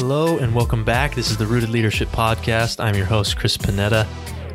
[0.00, 1.16] Hello and welcome back.
[1.16, 2.78] This is the Rooted Leadership Podcast.
[2.78, 4.06] I'm your host, Chris Panetta.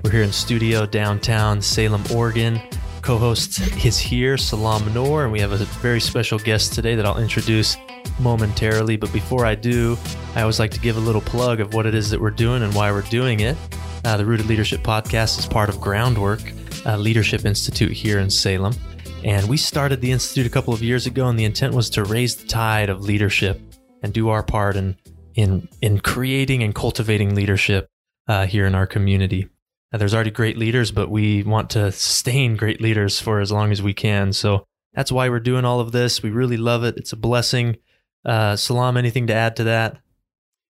[0.02, 2.62] We're here in studio downtown Salem, Oregon.
[3.02, 7.06] Co host is here, Salam Noor, and we have a very special guest today that
[7.06, 7.76] I'll introduce
[8.22, 8.96] momentarily.
[8.96, 9.98] But before I do,
[10.34, 12.64] I always like to give a little plug of what it is that we're doing
[12.64, 13.58] and why we're doing it.
[14.06, 16.42] Uh, the Rooted Leadership Podcast is part of Groundwork,
[16.86, 18.74] a leadership institute here in Salem.
[19.26, 22.06] And we started the institute a couple of years ago, and the intent was to
[22.06, 23.60] raise the tide of leadership
[24.02, 24.96] and do our part in
[25.36, 27.90] in in creating and cultivating leadership
[28.28, 29.48] uh, here in our community.
[29.92, 33.72] Uh, there's already great leaders, but we want to sustain great leaders for as long
[33.72, 34.34] as we can.
[34.34, 36.24] So that's why we're doing all of this.
[36.24, 36.98] We really love it.
[36.98, 37.78] It's a blessing.
[38.26, 40.00] Uh, Salam, anything to add to that?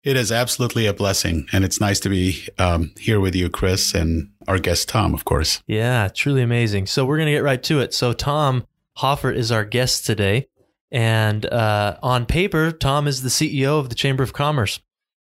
[0.02, 3.94] It is absolutely a blessing, and it's nice to be um, here with you, Chris,
[3.94, 5.62] and our guest Tom, of course.
[5.66, 6.86] Yeah, truly amazing.
[6.86, 7.94] So we're gonna get right to it.
[7.94, 8.66] So Tom
[8.98, 10.48] Hoffert is our guest today.
[10.90, 14.80] And uh, on paper, Tom is the CEO of the Chamber of Commerce.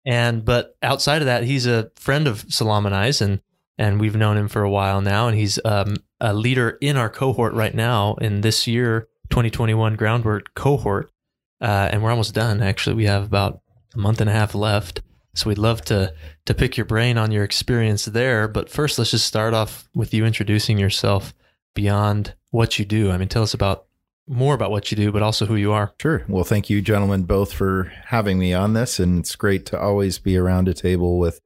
[0.07, 3.41] And but outside of that, he's a friend of Salam and I's, and
[3.79, 5.29] and we've known him for a while now.
[5.29, 10.55] And he's um, a leader in our cohort right now in this year, 2021 groundwork
[10.55, 11.11] cohort.
[11.61, 12.63] Uh, and we're almost done.
[12.63, 13.61] Actually, we have about
[13.95, 15.03] a month and a half left.
[15.35, 16.13] So we'd love to
[16.47, 18.49] to pick your brain on your experience there.
[18.49, 21.35] But first, let's just start off with you introducing yourself
[21.75, 23.11] beyond what you do.
[23.11, 23.87] I mean, tell us about
[24.31, 25.93] more about what you do, but also who you are.
[26.01, 26.25] Sure.
[26.29, 29.01] Well, thank you, gentlemen, both for having me on this.
[29.01, 31.41] And it's great to always be around a table with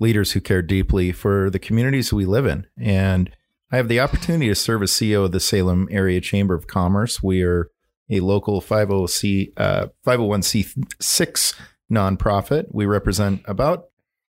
[0.00, 2.66] leaders who care deeply for the communities we live in.
[2.78, 3.30] And
[3.70, 7.22] I have the opportunity to serve as CEO of the Salem Area Chamber of Commerce.
[7.22, 7.70] We are
[8.10, 11.54] a local 50C, uh, 501c6
[11.90, 12.66] nonprofit.
[12.70, 13.88] We represent about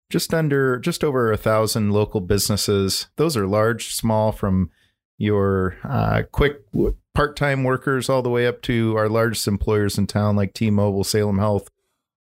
[0.08, 3.08] just under, just over a thousand local businesses.
[3.16, 4.70] Those are large, small, from
[5.18, 6.62] your uh, quick
[7.14, 11.38] part-time workers all the way up to our largest employers in town like T-Mobile, Salem
[11.38, 11.70] Health,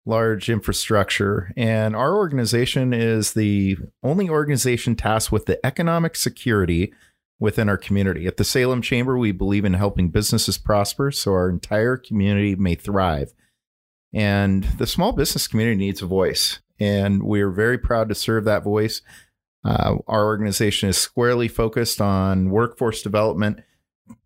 [0.06, 1.52] large infrastructure.
[1.56, 6.92] And our organization is the only organization tasked with the economic security
[7.40, 8.26] within our community.
[8.26, 12.74] At the Salem Chamber, we believe in helping businesses prosper so our entire community may
[12.74, 13.32] thrive.
[14.12, 16.60] And the small business community needs a voice.
[16.78, 19.02] And we're very proud to serve that voice.
[19.64, 23.60] Uh, our organization is squarely focused on workforce development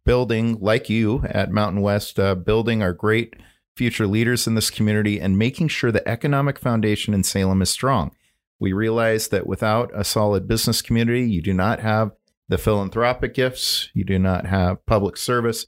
[0.09, 3.37] building, like you at Mountain West, uh, building our great
[3.77, 8.11] future leaders in this community and making sure the economic foundation in Salem is strong.
[8.59, 12.13] We realize that without a solid business community, you do not have
[12.49, 15.67] the philanthropic gifts, you do not have public service,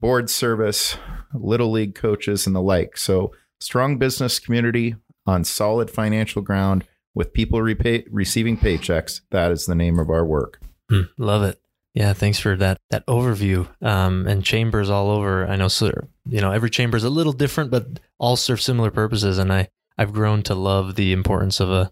[0.00, 0.96] board service,
[1.32, 2.96] little league coaches, and the like.
[2.96, 3.30] So,
[3.60, 4.96] strong business community
[5.26, 9.20] on solid financial ground with people repay- receiving paychecks.
[9.30, 10.60] That is the name of our work.
[10.90, 11.60] Mm, love it.
[11.96, 13.66] Yeah, thanks for that that overview.
[13.80, 15.46] Um, and chambers all over.
[15.46, 15.68] I know,
[16.28, 17.86] you know, every chamber is a little different, but
[18.18, 19.38] all serve similar purposes.
[19.38, 21.90] And I I've grown to love the importance of a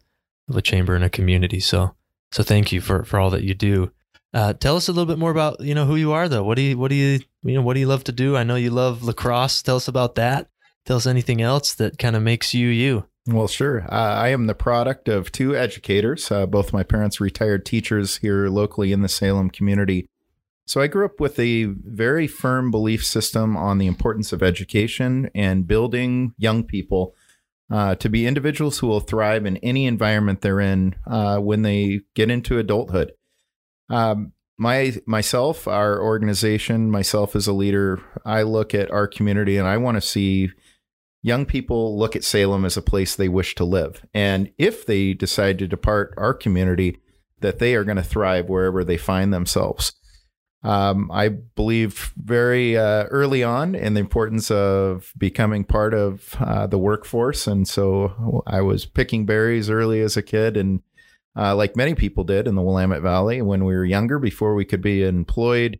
[0.50, 1.58] of a chamber in a community.
[1.58, 1.94] So
[2.32, 3.92] so thank you for for all that you do.
[4.34, 6.44] Uh, tell us a little bit more about you know who you are though.
[6.44, 8.36] What do you what do you you know what do you love to do?
[8.36, 9.62] I know you love lacrosse.
[9.62, 10.48] Tell us about that.
[10.84, 13.06] Tell us anything else that kind of makes you you.
[13.26, 13.84] Well, sure.
[13.90, 16.30] Uh, I am the product of two educators.
[16.30, 20.06] Uh, both my parents retired teachers here locally in the Salem community.
[20.66, 25.30] So I grew up with a very firm belief system on the importance of education
[25.34, 27.14] and building young people
[27.70, 32.00] uh, to be individuals who will thrive in any environment they're in uh, when they
[32.14, 33.12] get into adulthood.
[33.88, 39.66] Um, my myself, our organization, myself as a leader, I look at our community and
[39.66, 40.50] I want to see
[41.24, 44.04] young people look at Salem as a place they wish to live.
[44.12, 46.98] And if they decide to depart our community,
[47.40, 49.94] that they are going to thrive wherever they find themselves.
[50.62, 56.66] Um, I believed very uh, early on in the importance of becoming part of uh,
[56.66, 57.46] the workforce.
[57.46, 60.82] And so I was picking berries early as a kid, and
[61.36, 64.64] uh, like many people did in the Willamette Valley when we were younger, before we
[64.66, 65.78] could be employed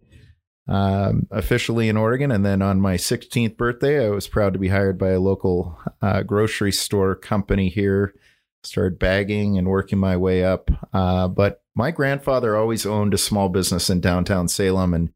[0.69, 2.31] um, officially in Oregon.
[2.31, 5.79] And then on my 16th birthday, I was proud to be hired by a local
[6.00, 8.15] uh, grocery store company here.
[8.62, 10.71] Started bagging and working my way up.
[10.93, 14.94] Uh, but my grandfather always owned a small business in downtown Salem.
[14.94, 15.12] And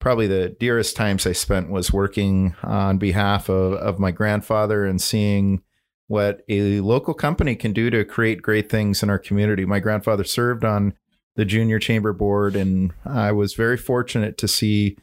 [0.00, 5.00] probably the dearest times I spent was working on behalf of, of my grandfather and
[5.00, 5.62] seeing
[6.08, 9.64] what a local company can do to create great things in our community.
[9.64, 10.92] My grandfather served on
[11.36, 14.96] the junior chamber board, and I was very fortunate to see,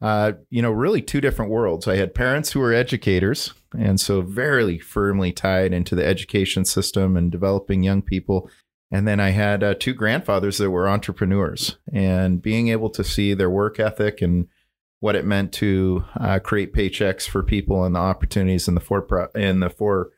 [0.00, 1.86] uh, you know, really two different worlds.
[1.86, 7.16] I had parents who were educators, and so very firmly tied into the education system
[7.16, 8.50] and developing young people.
[8.90, 13.34] And then I had uh, two grandfathers that were entrepreneurs, and being able to see
[13.34, 14.48] their work ethic and
[15.00, 19.30] what it meant to uh, create paychecks for people and the opportunities in the for
[19.34, 20.10] in the for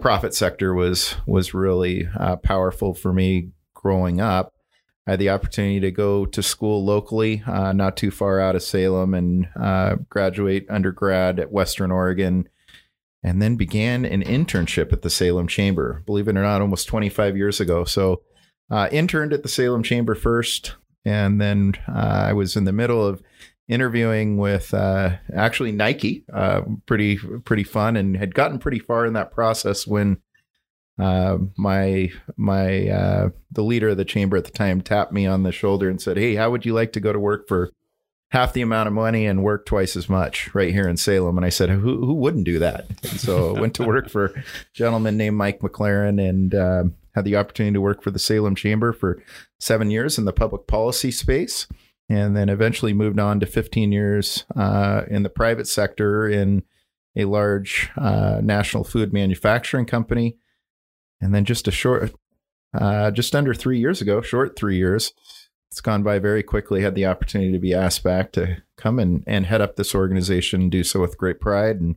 [0.00, 4.54] profit sector was was really uh, powerful for me growing up.
[5.08, 8.62] I had the opportunity to go to school locally, uh, not too far out of
[8.62, 12.46] Salem, and uh, graduate undergrad at Western Oregon,
[13.22, 16.02] and then began an internship at the Salem Chamber.
[16.04, 17.84] Believe it or not, almost 25 years ago.
[17.84, 18.20] So,
[18.70, 20.74] uh, interned at the Salem Chamber first,
[21.06, 23.22] and then uh, I was in the middle of
[23.66, 29.14] interviewing with uh, actually Nike, uh, pretty pretty fun, and had gotten pretty far in
[29.14, 30.20] that process when
[30.98, 35.44] uh, my my uh, the leader of the chamber at the time tapped me on
[35.44, 37.70] the shoulder and said, "Hey, how would you like to go to work for
[38.30, 41.46] half the amount of money and work twice as much right here in Salem?" And
[41.46, 44.44] I said, "Who who wouldn't do that?" And so I went to work for a
[44.74, 46.84] gentleman named Mike McLaran and uh,
[47.14, 49.22] had the opportunity to work for the Salem Chamber for
[49.60, 51.68] seven years in the public policy space.
[52.10, 56.62] And then eventually moved on to 15 years uh, in the private sector in
[57.14, 60.38] a large uh, national food manufacturing company
[61.20, 62.12] and then just a short,
[62.74, 65.12] uh, just under three years ago, short three years,
[65.70, 66.82] it's gone by very quickly.
[66.82, 70.70] Had the opportunity to be asked back to come and, and head up this organization,
[70.70, 71.96] do so with great pride, and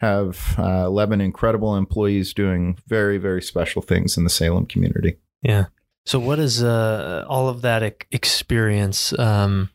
[0.00, 5.18] have uh, 11 incredible employees doing very, very special things in the Salem community.
[5.42, 5.66] Yeah.
[6.04, 9.16] So, what is uh, all of that experience?
[9.18, 9.70] Um,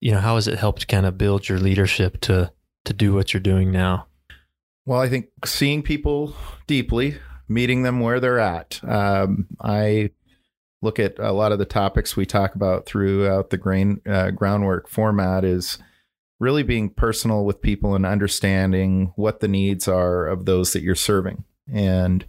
[0.00, 2.52] you know, how has it helped kind of build your leadership to
[2.84, 4.06] to do what you're doing now?
[4.86, 6.34] Well, I think seeing people
[6.66, 7.18] deeply,
[7.50, 8.80] meeting them where they're at.
[8.84, 10.10] Um, I
[10.80, 14.88] look at a lot of the topics we talk about throughout the grain uh, groundwork
[14.88, 15.78] format is
[16.38, 20.94] really being personal with people and understanding what the needs are of those that you're
[20.94, 21.44] serving.
[21.70, 22.24] And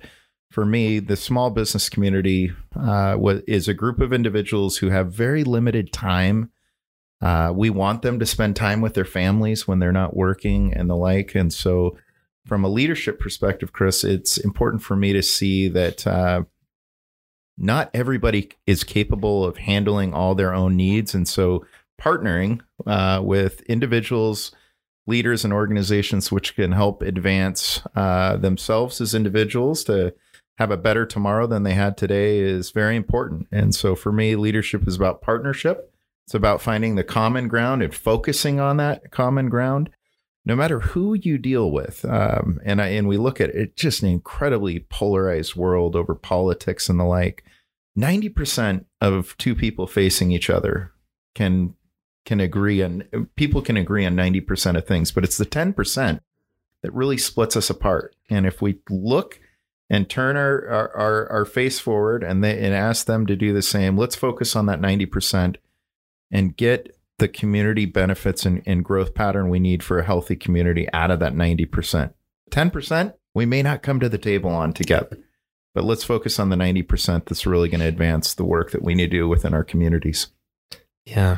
[0.50, 3.17] for me, the small business community uh,
[3.47, 6.51] is a group of individuals who have very limited time.
[7.21, 10.89] Uh, we want them to spend time with their families when they're not working and
[10.89, 11.35] the like.
[11.35, 11.95] And so
[12.45, 16.43] from a leadership perspective, Chris, it's important for me to see that uh,
[17.57, 21.13] not everybody is capable of handling all their own needs.
[21.13, 21.65] And so
[22.01, 24.51] partnering uh, with individuals,
[25.05, 30.13] leaders, and organizations which can help advance uh, themselves as individuals to
[30.57, 33.47] have a better tomorrow than they had today is very important.
[33.51, 35.93] And so for me, leadership is about partnership.
[36.25, 39.89] It's about finding the common ground and focusing on that common ground
[40.45, 44.01] no matter who you deal with, um, and I, and we look at it, just
[44.01, 47.43] an incredibly polarized world over politics and the like.
[47.95, 50.93] Ninety percent of two people facing each other
[51.35, 51.75] can
[52.25, 53.03] can agree on
[53.35, 56.23] people can agree on ninety percent of things, but it's the ten percent
[56.81, 58.15] that really splits us apart.
[58.29, 59.39] And if we look
[59.89, 63.53] and turn our our, our, our face forward and they, and ask them to do
[63.53, 65.57] the same, let's focus on that ninety percent
[66.31, 70.88] and get the community benefits and, and growth pattern we need for a healthy community
[70.91, 72.13] out of that 90%.
[72.50, 75.19] 10%, we may not come to the table on together,
[75.75, 78.95] but let's focus on the 90% that's really going to advance the work that we
[78.95, 80.29] need to do within our communities.
[81.06, 81.38] Yeah.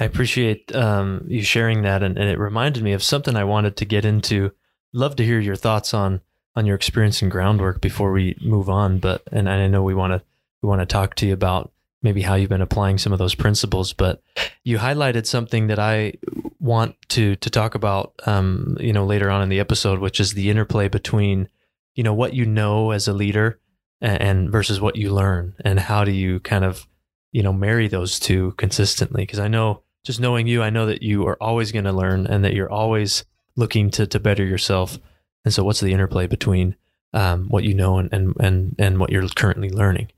[0.00, 3.76] I appreciate um, you sharing that, and, and, it reminded me of something I wanted
[3.76, 4.52] to get into.
[4.92, 6.22] Love to hear your thoughts on
[6.56, 8.98] on your experience in groundwork before we move on.
[8.98, 10.22] But and I know we want to
[10.62, 11.70] we want to talk to you about
[12.02, 13.92] maybe how you've been applying some of those principles.
[13.92, 14.22] But
[14.64, 16.14] you highlighted something that I
[16.58, 20.32] want to to talk about, um, you know, later on in the episode, which is
[20.32, 21.48] the interplay between,
[21.94, 23.58] you know, what you know as a leader
[24.00, 26.86] and, and versus what you learn, and how do you kind of,
[27.32, 29.22] you know, marry those two consistently?
[29.22, 32.26] Because I know, just knowing you, I know that you are always going to learn,
[32.26, 33.24] and that you're always
[33.56, 34.98] looking to to better yourself.
[35.44, 36.76] And so, what's the interplay between
[37.12, 40.10] um, what you know and, and and and what you're currently learning?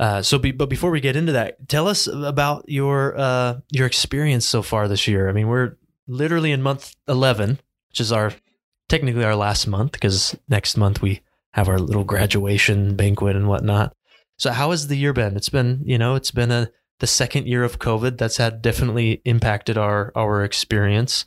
[0.00, 3.86] Uh, so, be, but before we get into that, tell us about your uh, your
[3.86, 5.28] experience so far this year.
[5.28, 5.76] I mean, we're
[6.08, 8.32] literally in month eleven, which is our
[8.88, 11.20] technically our last month because next month we
[11.52, 13.94] have our little graduation banquet and whatnot.
[14.38, 15.36] So, how has the year been?
[15.36, 18.16] It's been, you know, it's been a the second year of COVID.
[18.16, 21.26] That's had definitely impacted our our experience.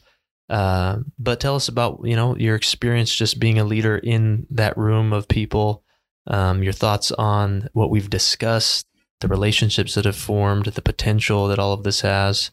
[0.50, 4.76] Uh, but tell us about you know your experience just being a leader in that
[4.80, 5.83] room of people
[6.28, 8.88] um, your thoughts on what we've discussed,
[9.20, 12.52] the relationships that have formed, the potential that all of this has.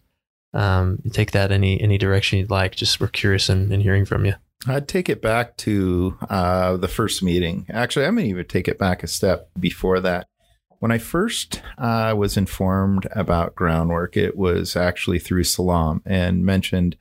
[0.53, 2.75] Um, take that any any direction you'd like.
[2.75, 4.35] Just we're curious in, in hearing from you.
[4.67, 7.67] I'd take it back to uh, the first meeting.
[7.71, 10.27] Actually, I'm going to even take it back a step before that.
[10.81, 16.97] When I first uh, was informed about groundwork, it was actually through Salam and mentioned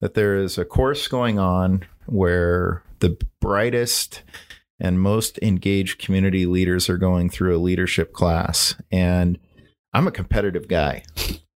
[0.00, 4.22] that there is a course going on where the brightest
[4.80, 8.74] and most engaged community leaders are going through a leadership class.
[8.90, 9.38] And
[9.92, 11.02] I'm a competitive guy.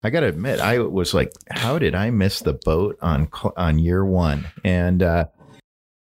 [0.02, 3.78] I got to admit, I was like, how did I miss the boat on on
[3.78, 4.46] year one?
[4.62, 5.26] And uh,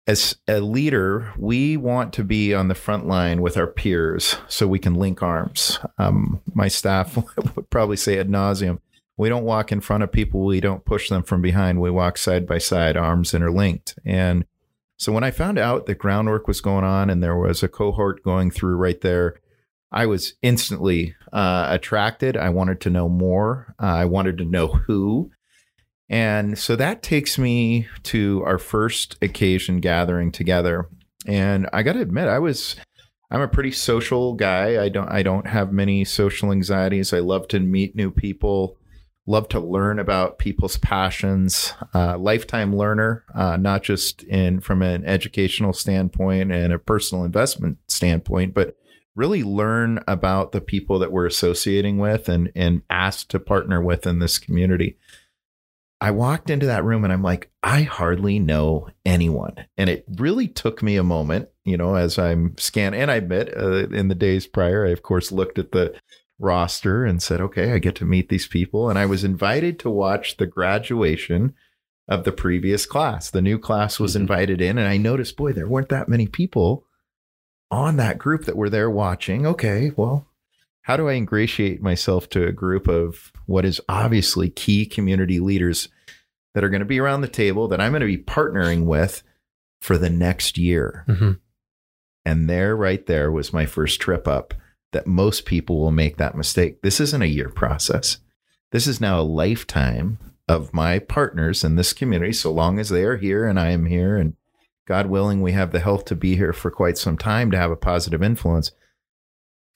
[0.07, 4.67] as a leader, we want to be on the front line with our peers so
[4.67, 5.79] we can link arms.
[5.97, 7.15] Um, my staff
[7.55, 8.79] would probably say ad nauseum.
[9.17, 10.45] We don't walk in front of people.
[10.45, 11.81] We don't push them from behind.
[11.81, 13.97] We walk side by side, arms interlinked.
[14.05, 14.45] And
[14.97, 18.23] so when I found out that groundwork was going on and there was a cohort
[18.23, 19.35] going through right there,
[19.91, 22.35] I was instantly uh, attracted.
[22.35, 23.75] I wanted to know more.
[23.81, 25.31] Uh, I wanted to know who.
[26.09, 30.89] And so that takes me to our first occasion gathering together.
[31.25, 32.75] And I got to admit, I was
[33.29, 34.81] I'm a pretty social guy.
[34.81, 37.11] I don't I don't have many social anxieties.
[37.11, 38.77] I love to meet new people,
[39.27, 41.73] love to learn about people's passions.
[41.93, 47.77] Uh, lifetime learner, uh, not just in from an educational standpoint and a personal investment
[47.87, 48.75] standpoint, but
[49.15, 54.07] really learn about the people that we're associating with and and asked to partner with
[54.07, 54.97] in this community.
[55.99, 59.65] I walked into that room and I'm like, I hardly know anyone.
[59.77, 63.01] And it really took me a moment, you know, as I'm scanning.
[63.01, 65.99] And I admit, uh, in the days prior, I, of course, looked at the
[66.39, 68.89] roster and said, okay, I get to meet these people.
[68.89, 71.53] And I was invited to watch the graduation
[72.07, 73.29] of the previous class.
[73.29, 74.21] The new class was mm-hmm.
[74.21, 74.77] invited in.
[74.77, 76.85] And I noticed, boy, there weren't that many people
[77.69, 79.45] on that group that were there watching.
[79.45, 80.27] Okay, well,
[80.83, 85.89] how do I ingratiate myself to a group of what is obviously key community leaders
[86.53, 89.21] that are going to be around the table that I'm going to be partnering with
[89.81, 91.03] for the next year?
[91.09, 91.31] Mm-hmm.
[92.25, 94.53] And there, right there, was my first trip up
[94.91, 96.81] that most people will make that mistake.
[96.81, 98.17] This isn't a year process.
[98.71, 100.17] This is now a lifetime
[100.47, 103.85] of my partners in this community, so long as they are here and I am
[103.85, 104.17] here.
[104.17, 104.35] And
[104.85, 107.71] God willing, we have the health to be here for quite some time to have
[107.71, 108.71] a positive influence.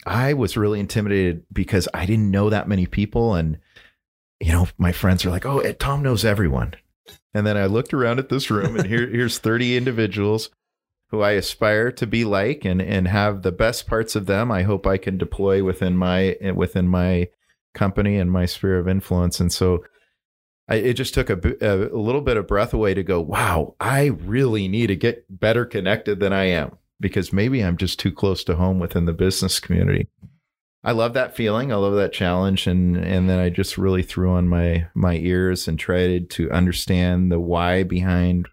[0.06, 3.36] I was really intimidated because I didn't know that many people.
[3.36, 3.60] And,
[4.40, 6.74] you know, my friends are like, oh, Tom knows everyone.
[7.34, 10.50] And then I looked around at this room and here, here's 30 individuals
[11.12, 14.52] who I aspire to be like and, and have the best parts of them.
[14.52, 17.28] I hope I can deploy within my, within my
[17.74, 19.40] company and my sphere of influence.
[19.40, 19.84] And so
[20.70, 24.06] I, it just took a, a little bit of breath away to go, wow, I
[24.06, 28.44] really need to get better connected than I am because maybe I'm just too close
[28.46, 30.08] to home within the business community.
[30.84, 31.72] I love that feeling.
[31.72, 35.68] I love that challenge, and and then I just really threw on my my ears
[35.68, 38.48] and tried to understand the why behind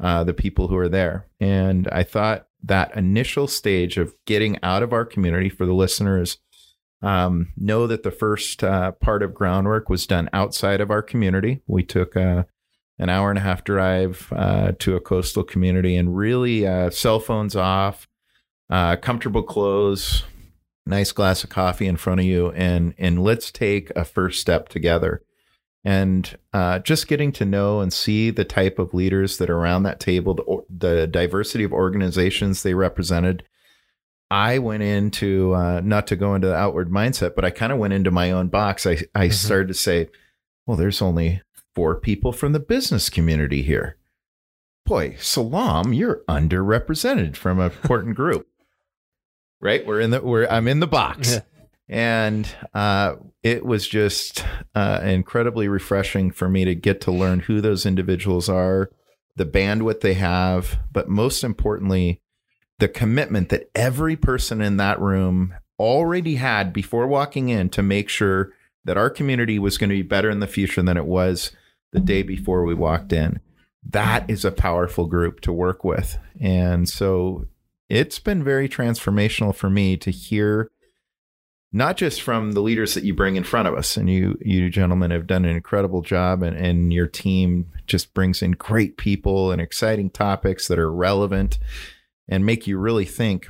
[0.00, 1.26] uh, the people who are there.
[1.40, 6.38] And I thought that initial stage of getting out of our community for the listeners
[7.02, 11.60] um, know that the first uh, part of groundwork was done outside of our community.
[11.66, 12.44] We took uh,
[12.98, 17.20] an hour and a half drive uh, to a coastal community and really uh, cell
[17.20, 18.08] phones off,
[18.70, 20.24] uh, comfortable clothes,
[20.86, 24.68] nice glass of coffee in front of you, and and let's take a first step
[24.68, 25.22] together.
[25.84, 29.82] And uh, just getting to know and see the type of leaders that are around
[29.82, 33.44] that table, the, the diversity of organizations they represented.
[34.30, 37.78] I went into uh, not to go into the outward mindset, but I kind of
[37.78, 38.86] went into my own box.
[38.86, 39.30] I I mm-hmm.
[39.32, 40.08] started to say,
[40.66, 41.42] well, there's only
[41.74, 43.98] four people from the business community here.
[44.86, 48.46] Boy, Salam, you're underrepresented from an important group.
[49.60, 49.84] right?
[49.84, 51.40] We're in the we're I'm in the box.
[51.88, 57.60] And uh, it was just uh, incredibly refreshing for me to get to learn who
[57.60, 58.90] those individuals are,
[59.36, 62.22] the bandwidth they have, but most importantly,
[62.78, 68.08] the commitment that every person in that room already had before walking in to make
[68.08, 68.52] sure
[68.84, 71.52] that our community was going to be better in the future than it was
[71.92, 73.40] the day before we walked in.
[73.82, 76.18] That is a powerful group to work with.
[76.40, 77.46] And so
[77.88, 80.70] it's been very transformational for me to hear
[81.74, 84.70] not just from the leaders that you bring in front of us and you you
[84.70, 89.50] gentlemen have done an incredible job and, and your team just brings in great people
[89.50, 91.58] and exciting topics that are relevant
[92.28, 93.48] and make you really think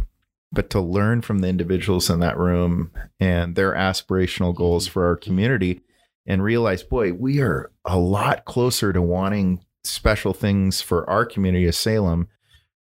[0.55, 5.17] but to learn from the individuals in that room and their aspirational goals for our
[5.17, 5.81] community
[6.27, 11.67] and realize, boy, we are a lot closer to wanting special things for our community
[11.67, 12.29] of Salem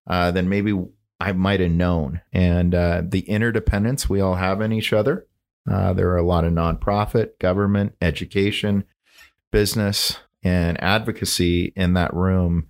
[0.08, 0.80] uh, than maybe
[1.20, 2.22] I might have known.
[2.32, 5.26] And uh, the interdependence we all have in each other.
[5.70, 8.84] Uh, there are a lot of nonprofit, government, education,
[9.52, 12.68] business, and advocacy in that room.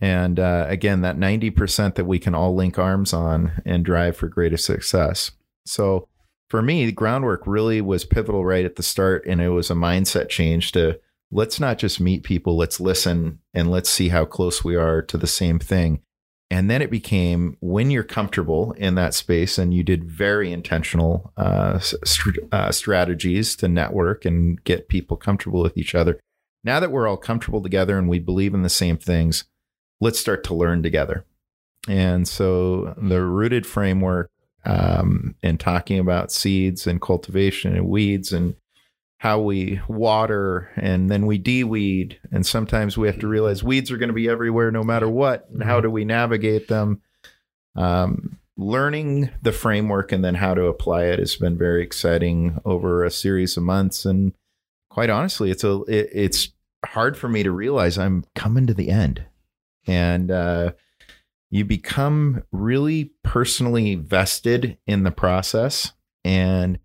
[0.00, 4.28] And uh, again, that 90% that we can all link arms on and drive for
[4.28, 5.30] greater success.
[5.64, 6.08] So,
[6.48, 9.24] for me, the groundwork really was pivotal right at the start.
[9.26, 10.98] And it was a mindset change to
[11.30, 15.16] let's not just meet people, let's listen and let's see how close we are to
[15.16, 16.02] the same thing.
[16.50, 21.32] And then it became when you're comfortable in that space and you did very intentional
[21.36, 21.78] uh,
[22.50, 26.18] uh, strategies to network and get people comfortable with each other.
[26.64, 29.44] Now that we're all comfortable together and we believe in the same things,
[30.00, 31.24] let's start to learn together.
[31.88, 34.28] And so the rooted framework
[34.64, 38.56] um, and talking about seeds and cultivation and weeds and
[39.20, 42.18] how we water and then we de-weed.
[42.32, 45.46] And sometimes we have to realize weeds are going to be everywhere no matter what.
[45.50, 47.02] And how do we navigate them?
[47.76, 53.04] Um, learning the framework and then how to apply it has been very exciting over
[53.04, 54.06] a series of months.
[54.06, 54.32] And
[54.88, 56.48] quite honestly it's a it, it's
[56.86, 59.22] hard for me to realize i'm coming to the end.
[59.86, 60.72] And uh,
[61.50, 65.92] you become really personally vested in the process.
[66.24, 66.78] And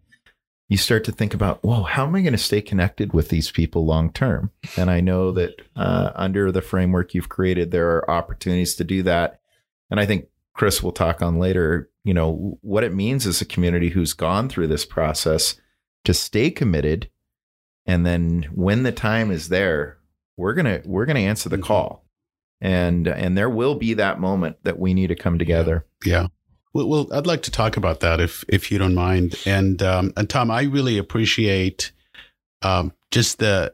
[0.67, 3.51] you start to think about, whoa, how am I going to stay connected with these
[3.51, 4.51] people long term?
[4.77, 9.03] And I know that uh, under the framework you've created, there are opportunities to do
[9.03, 9.41] that.
[9.91, 13.45] And I think Chris will talk on later, you know, what it means as a
[13.45, 15.55] community who's gone through this process
[16.05, 17.10] to stay committed.
[17.86, 20.00] And then when the time is there,
[20.38, 21.65] we're gonna we're gonna answer the mm-hmm.
[21.65, 22.05] call.
[22.60, 25.86] And and there will be that moment that we need to come together.
[26.03, 26.27] Yeah.
[26.75, 29.36] Well, well, I'd like to talk about that if if you don't mind.
[29.46, 31.94] And um, and Tom, I really appreciate
[32.62, 33.72] um, just the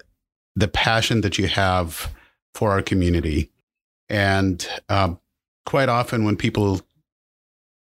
[0.55, 2.13] the passion that you have
[2.53, 3.49] for our community.
[4.07, 5.19] And um,
[5.65, 6.81] quite often, when people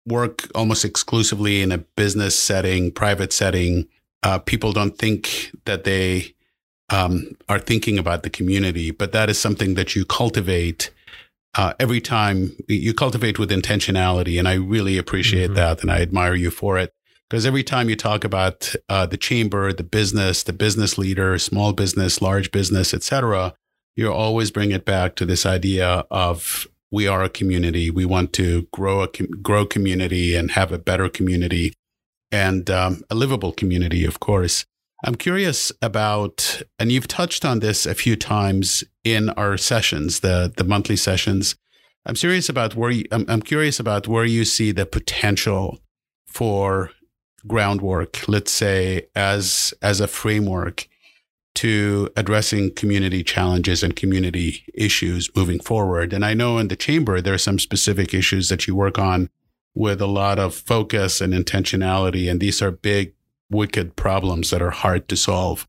[0.07, 3.87] work almost exclusively in a business setting, private setting,
[4.23, 6.35] uh, people don't think that they
[6.89, 8.91] um, are thinking about the community.
[8.91, 10.94] But that is something that you cultivate
[11.57, 14.39] uh, every time you cultivate with intentionality.
[14.39, 15.55] And I really appreciate mm-hmm.
[15.55, 15.83] that.
[15.83, 16.93] And I admire you for it.
[17.31, 21.73] Because every time you talk about uh, the chamber, the business, the business leader, small
[21.73, 23.55] business, large business, etc.,
[23.97, 27.91] you always bring it back to this idea of we are a community.
[27.91, 31.73] We want to grow a grow community and have a better community
[32.31, 34.65] and um, a livable community, of course.
[35.05, 40.51] I'm curious about, and you've touched on this a few times in our sessions, the
[40.57, 41.57] the monthly sessions.
[42.07, 45.79] I'm serious about where you, I'm, I'm curious about where you see the potential
[46.27, 46.91] for
[47.47, 50.89] groundwork, let's say as as a framework
[51.57, 56.15] to addressing community challenges and community issues moving forward.
[56.15, 59.29] And I know in the chamber there are some specific issues that you work on
[59.75, 63.13] with a lot of focus and intentionality, and these are big
[63.55, 65.67] wicked problems that are hard to solve.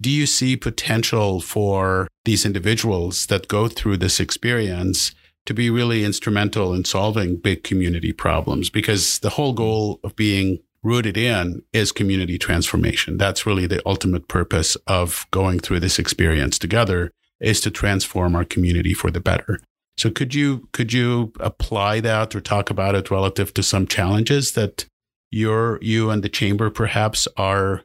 [0.00, 5.12] Do you see potential for these individuals that go through this experience
[5.46, 8.70] to be really instrumental in solving big community problems?
[8.70, 13.16] Because the whole goal of being rooted in is community transformation.
[13.16, 18.44] That's really the ultimate purpose of going through this experience together is to transform our
[18.44, 19.60] community for the better.
[19.96, 24.52] So could you could you apply that or talk about it relative to some challenges
[24.52, 24.86] that
[25.30, 27.82] your you and the chamber perhaps are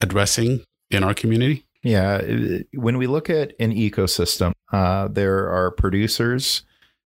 [0.00, 1.64] addressing in our community?
[1.82, 2.22] Yeah,
[2.72, 6.62] when we look at an ecosystem, uh, there are producers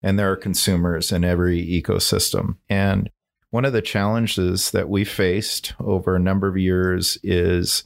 [0.04, 2.58] and there are consumers in every ecosystem.
[2.70, 3.10] And
[3.50, 7.86] one of the challenges that we faced over a number of years is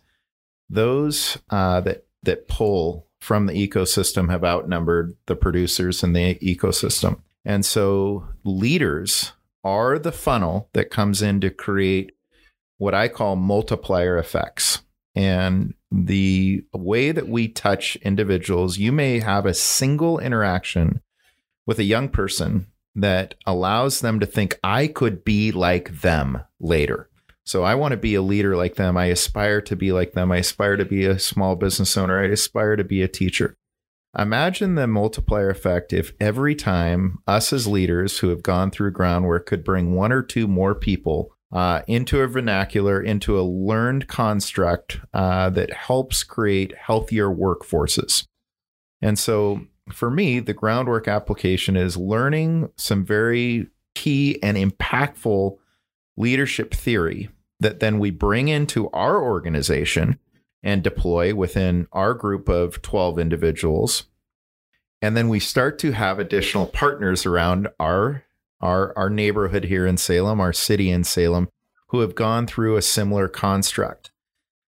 [0.70, 7.20] those uh, that that pull from the ecosystem have outnumbered the producers in the ecosystem.
[7.46, 12.12] And so leaders are the funnel that comes in to create
[12.78, 14.82] what I call multiplier effects.
[15.16, 21.02] And the way that we touch individuals, you may have a single interaction
[21.68, 27.10] with a young person that allows them to think, I could be like them later.
[27.44, 28.98] So I want to be a leader like them.
[28.98, 30.32] I aspire to be like them.
[30.32, 32.22] I aspire to be a small business owner.
[32.22, 33.56] I aspire to be a teacher.
[34.18, 39.46] Imagine the multiplier effect if every time us as leaders who have gone through groundwork
[39.46, 45.00] could bring one or two more people uh, into a vernacular, into a learned construct
[45.14, 48.26] uh, that helps create healthier workforces.
[49.02, 55.58] And so for me, the groundwork application is learning some very key and impactful
[56.18, 60.20] leadership theory that then we bring into our organization
[60.64, 64.04] and deploy within our group of 12 individuals.
[65.02, 68.24] And then we start to have additional partners around our
[68.60, 71.50] our our neighborhood here in Salem, our city in Salem,
[71.88, 74.12] who have gone through a similar construct.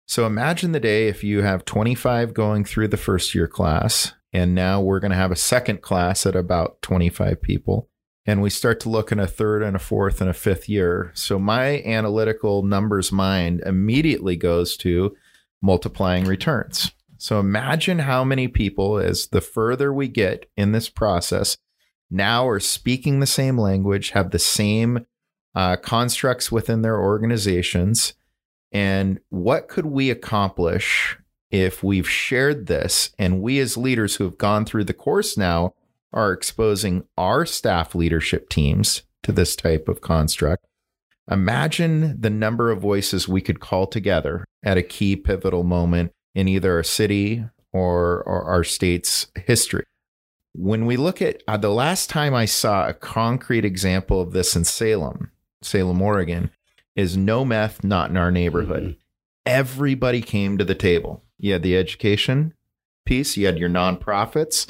[0.06, 4.56] So imagine the day if you have 25 going through the first year class, and
[4.56, 7.90] now we're going to have a second class at about 25 people.
[8.26, 11.12] And we start to look in a third and a fourth and a fifth year.
[11.16, 15.16] So my analytical numbers mind immediately goes to
[15.62, 16.92] multiplying returns.
[17.18, 21.58] So imagine how many people, as the further we get in this process,
[22.10, 25.06] now are speaking the same language, have the same
[25.54, 28.14] uh, constructs within their organizations.
[28.72, 31.18] And what could we accomplish
[31.52, 35.74] if we've shared this and we as leaders who have gone through the course now
[36.14, 40.66] are exposing our staff leadership teams to this type of construct,
[41.30, 46.48] imagine the number of voices we could call together at a key pivotal moment in
[46.48, 49.86] either a city or, or our state's history.
[50.54, 54.56] When we look at uh, the last time I saw a concrete example of this
[54.56, 56.50] in Salem, Salem, Oregon,
[56.96, 58.84] is no meth, not in our neighborhood.
[58.84, 59.00] Mm-hmm.
[59.46, 61.24] Everybody came to the table.
[61.38, 62.54] You had the education
[63.06, 64.70] piece, you had your nonprofits,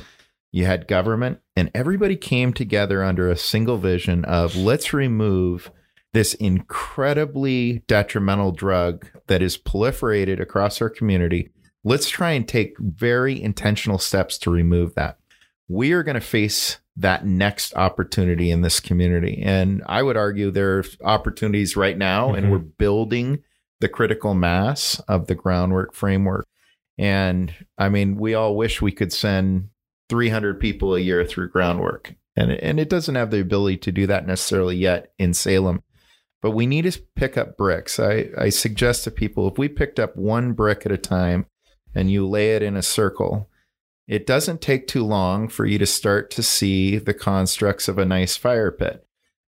[0.52, 5.72] you had government, and everybody came together under a single vision of let's remove
[6.14, 11.50] this incredibly detrimental drug that is proliferated across our community.
[11.84, 15.20] Let's try and take very intentional steps to remove that.
[15.68, 19.42] We are going to face that next opportunity in this community.
[19.44, 22.36] And I would argue there are opportunities right now, mm-hmm.
[22.36, 23.44] and we're building
[23.80, 26.46] the critical mass of the groundwork framework.
[26.98, 29.70] And I mean, we all wish we could send
[30.10, 32.16] 300 people a year through groundwork.
[32.36, 35.82] And, and it doesn't have the ability to do that necessarily yet in Salem.
[36.42, 38.00] But we need to pick up bricks.
[38.00, 41.46] I, I suggest to people if we picked up one brick at a time
[41.94, 43.50] and you lay it in a circle,
[44.08, 48.06] it doesn't take too long for you to start to see the constructs of a
[48.06, 49.06] nice fire pit.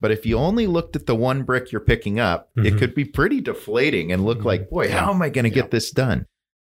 [0.00, 2.66] But if you only looked at the one brick you're picking up, mm-hmm.
[2.66, 4.46] it could be pretty deflating and look mm-hmm.
[4.46, 5.62] like, boy, how am I going to yeah.
[5.62, 6.26] get this done?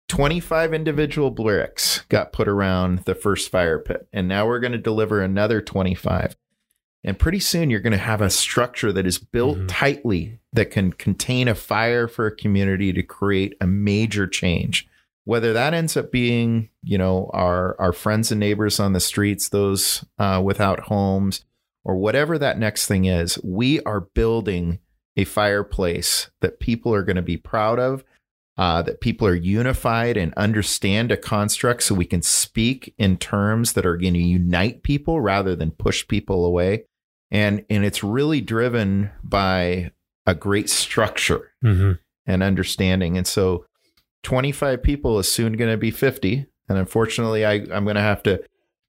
[0.09, 4.79] 25 individual bricks got put around the first fire pit, and now we're going to
[4.79, 6.37] deliver another 25.
[7.04, 9.66] And pretty soon you're going to have a structure that is built mm-hmm.
[9.68, 14.88] tightly that can contain a fire for a community to create a major change.
[15.24, 19.48] Whether that ends up being, you know, our our friends and neighbors on the streets,
[19.48, 21.44] those uh, without homes,
[21.85, 24.78] or whatever that next thing is, we are building
[25.16, 28.04] a fireplace that people are going to be proud of
[28.59, 33.75] uh, that people are unified and understand a construct so we can speak in terms
[33.75, 36.85] that are going to unite people rather than push people away.
[37.31, 39.90] And, and it's really driven by
[40.27, 41.92] a great structure mm-hmm.
[42.25, 43.19] and understanding.
[43.19, 43.66] And so
[44.23, 46.47] 25 people is soon going to be 50.
[46.69, 48.42] And unfortunately, I, I'm going to have to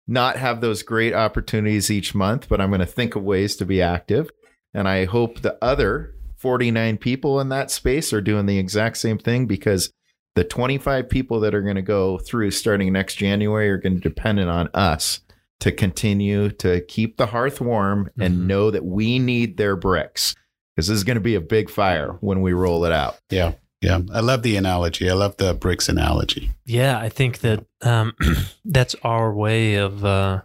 [0.08, 3.66] not have those great opportunities each month, but I'm going to think of ways to
[3.66, 4.32] be active.
[4.74, 9.18] And I hope the other 49 people in that space are doing the exact same
[9.18, 9.92] thing because
[10.36, 14.10] the 25 people that are going to go through starting next January are going to
[14.10, 15.22] depend on us
[15.60, 18.48] to continue to keep the hearth warm and mm-hmm.
[18.48, 20.36] know that we need their bricks
[20.76, 23.18] because this is going to be a big fire when we roll it out.
[23.32, 23.54] Yeah.
[23.82, 24.02] Yeah.
[24.14, 25.10] I love the analogy.
[25.10, 26.52] I love the bricks analogy.
[26.66, 27.00] Yeah.
[27.00, 28.14] I think that um,
[28.66, 30.42] that's our way of, uh,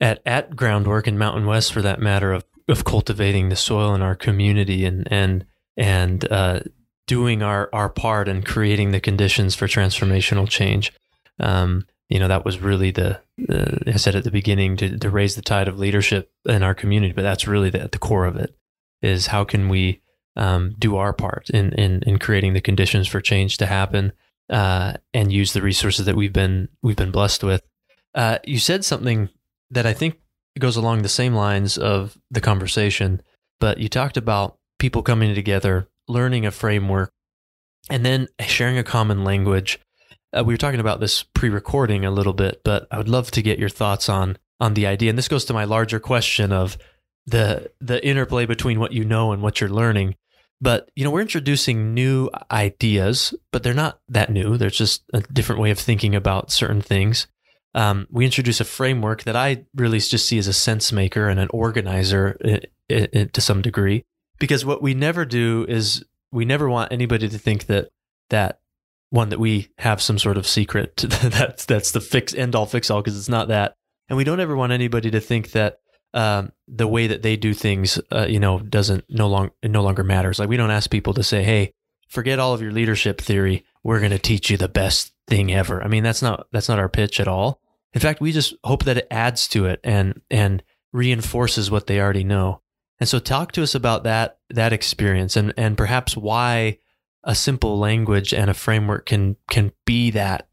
[0.00, 4.02] at, at groundwork in Mountain West, for that matter, of of cultivating the soil in
[4.02, 6.60] our community and and and uh,
[7.06, 10.92] doing our our part and creating the conditions for transformational change.
[11.40, 13.20] Um, you know, that was really the,
[13.86, 17.12] I said at the beginning to, to raise the tide of leadership in our community,
[17.12, 18.56] but that's really the, at the core of it
[19.02, 20.00] is how can we
[20.36, 24.12] um, do our part in, in, in creating the conditions for change to happen
[24.48, 27.62] uh, and use the resources that we've been we've been blessed with.
[28.14, 29.28] Uh, you said something
[29.70, 30.18] that I think
[30.54, 33.22] it goes along the same lines of the conversation,
[33.60, 37.12] but you talked about people coming together, learning a framework,
[37.90, 39.78] and then sharing a common language.
[40.36, 43.42] Uh, we were talking about this pre-recording a little bit, but I would love to
[43.42, 45.10] get your thoughts on on the idea.
[45.10, 46.76] And this goes to my larger question of
[47.26, 50.16] the the interplay between what you know and what you're learning.
[50.60, 54.56] But you know, we're introducing new ideas, but they're not that new.
[54.56, 57.26] There's just a different way of thinking about certain things
[57.74, 61.38] um, we introduce a framework that I really just see as a sense maker and
[61.38, 64.04] an organizer to some degree.
[64.38, 67.88] Because what we never do is we never want anybody to think that
[68.30, 68.60] that
[69.10, 72.90] one that we have some sort of secret that's that's the fix end all fix
[72.90, 73.74] all because it's not that,
[74.08, 75.80] and we don't ever want anybody to think that
[76.14, 80.04] um, the way that they do things, uh, you know, doesn't no long no longer
[80.04, 80.38] matters.
[80.38, 81.72] Like we don't ask people to say, "Hey,
[82.08, 83.64] forget all of your leadership theory.
[83.88, 85.82] We're going to teach you the best thing ever.
[85.82, 87.62] I mean, that's not that's not our pitch at all.
[87.94, 91.98] In fact, we just hope that it adds to it and and reinforces what they
[91.98, 92.60] already know.
[93.00, 96.80] And so talk to us about that that experience and and perhaps why
[97.24, 100.48] a simple language and a framework can can be that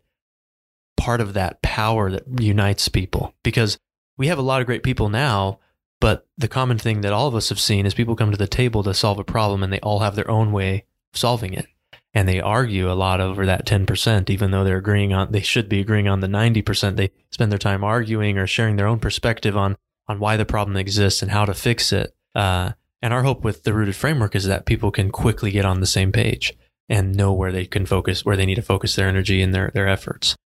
[0.96, 3.78] part of that power that unites people because
[4.16, 5.60] we have a lot of great people now
[6.00, 8.48] but the common thing that all of us have seen is people come to the
[8.48, 11.68] table to solve a problem and they all have their own way of solving it
[12.16, 15.68] and they argue a lot over that 10%, even though they're agreeing on, they should
[15.68, 16.96] be agreeing on the 90%.
[16.96, 19.76] They spend their time arguing or sharing their own perspective on,
[20.08, 22.16] on why the problem exists and how to fix it.
[22.34, 25.82] Uh, and our hope with the rooted framework is that people can quickly get on
[25.82, 26.54] the same page
[26.88, 29.70] and know where they can focus, where they need to focus their energy and their,
[29.74, 30.38] their efforts.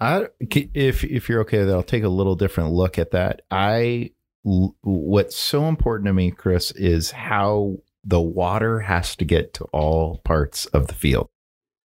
[0.00, 3.42] I, if if you're okay that, I'll take a little different look at that.
[3.50, 9.64] I what's so important to me, Chris, is how the water has to get to
[9.66, 11.28] all parts of the field.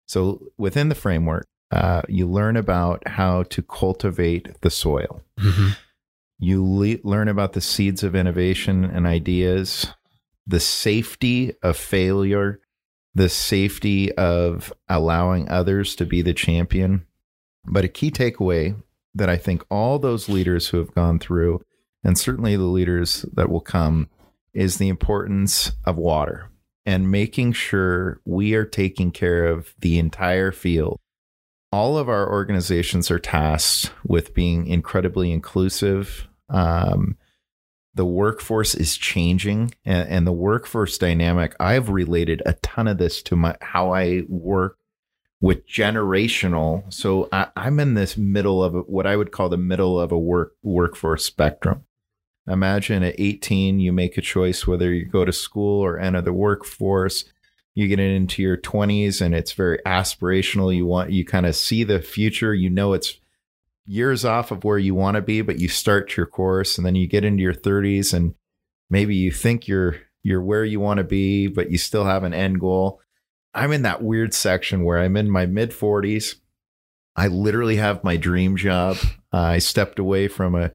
[0.06, 5.22] So within the framework, uh, you learn about how to cultivate the soil.
[5.38, 5.68] Mm-hmm.
[6.38, 9.86] You le- learn about the seeds of innovation and ideas,
[10.46, 12.60] the safety of failure,
[13.14, 17.06] the safety of allowing others to be the champion.
[17.64, 18.76] But a key takeaway
[19.14, 21.62] that I think all those leaders who have gone through,
[22.02, 24.08] and certainly the leaders that will come,
[24.54, 26.50] is the importance of water
[26.84, 30.98] and making sure we are taking care of the entire field.
[31.70, 36.28] All of our organizations are tasked with being incredibly inclusive.
[36.48, 37.16] Um,
[37.94, 41.54] the workforce is changing and, and, the workforce dynamic.
[41.60, 44.78] I've related a ton of this to my how I work
[45.40, 46.90] with generational.
[46.92, 50.18] So I, am in this middle of what I would call the middle of a
[50.18, 51.84] work workforce spectrum.
[52.46, 56.33] Imagine at 18, you make a choice whether you go to school or enter the
[56.33, 57.24] workforce.
[57.74, 60.74] You get into your 20s and it's very aspirational.
[60.74, 62.52] You want, you kind of see the future.
[62.52, 63.18] You know, it's
[63.87, 66.96] years off of where you want to be, but you start your course and then
[66.96, 68.35] you get into your 30s and
[68.90, 72.35] maybe you think you're, you're where you want to be, but you still have an
[72.35, 73.00] end goal.
[73.55, 76.37] I'm in that weird section where I'm in my mid 40s.
[77.14, 78.96] I literally have my dream job.
[79.33, 80.72] Uh, I stepped away from a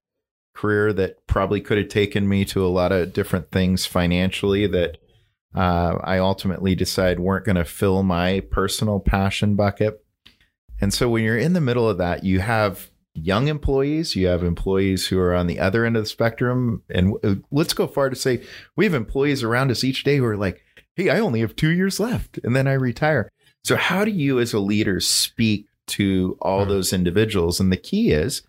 [0.58, 4.98] career that probably could have taken me to a lot of different things financially that
[5.56, 10.04] uh, I ultimately decided weren't going to fill my personal passion bucket.
[10.82, 14.44] And so when you're in the middle of that, you have young employees, you have
[14.44, 16.84] employees who are on the other end of the spectrum.
[16.90, 18.44] And uh, let's go far to say
[18.76, 20.64] we have employees around us each day who are like,
[20.96, 23.30] hey, I only have two years left and then I retire.
[23.64, 26.70] So, how do you as a leader speak to all hmm.
[26.70, 27.60] those individuals?
[27.60, 28.44] And the key is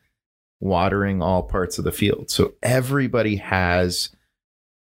[0.60, 2.30] watering all parts of the field.
[2.30, 4.10] So everybody has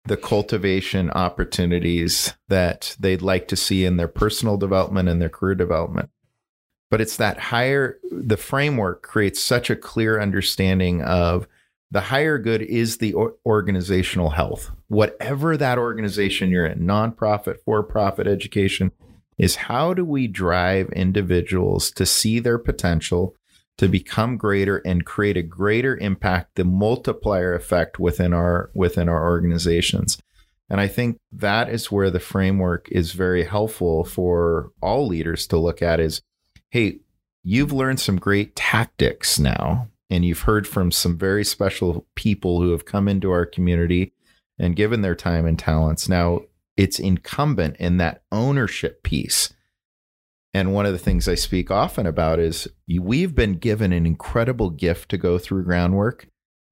[0.04, 5.54] the cultivation opportunities that they'd like to see in their personal development and their career
[5.54, 6.10] development.
[6.90, 11.48] But it's that higher, the framework creates such a clear understanding of
[11.90, 14.70] the higher good is the organizational health.
[14.88, 18.92] Whatever that organization you're in, nonprofit, for profit, education,
[19.38, 23.34] is how do we drive individuals to see their potential,
[23.78, 29.28] to become greater and create a greater impact, the multiplier effect within our within our
[29.28, 30.18] organizations.
[30.68, 35.58] And I think that is where the framework is very helpful for all leaders to
[35.58, 36.22] look at is,
[36.70, 36.98] hey,
[37.44, 42.72] you've learned some great tactics now, and you've heard from some very special people who
[42.72, 44.12] have come into our community
[44.58, 46.08] and given their time and talents.
[46.08, 46.40] Now
[46.76, 49.52] it's incumbent in that ownership piece
[50.56, 54.70] and one of the things I speak often about is we've been given an incredible
[54.70, 56.28] gift to go through groundwork.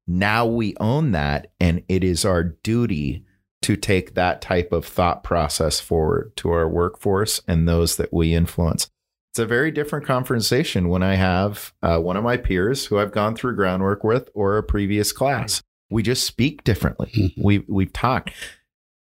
[0.06, 3.26] Now we own that, and it is our duty
[3.60, 8.32] to take that type of thought process forward to our workforce and those that we
[8.32, 8.88] influence.
[9.32, 13.12] It's a very different conversation when I have uh, one of my peers who I've
[13.12, 15.62] gone through groundwork with or a previous class.
[15.90, 17.12] We just speak differently.
[17.14, 17.42] Mm-hmm.
[17.44, 18.30] We we've talked.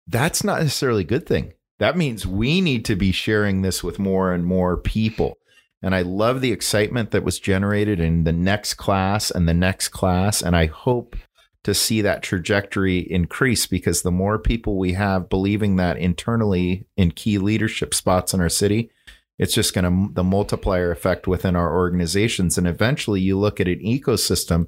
[0.07, 3.97] That's not necessarily a good thing that means we need to be sharing this with
[3.97, 5.39] more and more people.
[5.81, 9.87] And I love the excitement that was generated in the next class and the next
[9.87, 10.43] class.
[10.43, 11.15] And I hope
[11.63, 17.13] to see that trajectory increase because the more people we have believing that internally in
[17.13, 18.91] key leadership spots in our city,
[19.39, 22.59] it's just going to the multiplier effect within our organizations.
[22.59, 24.67] And eventually you look at an ecosystem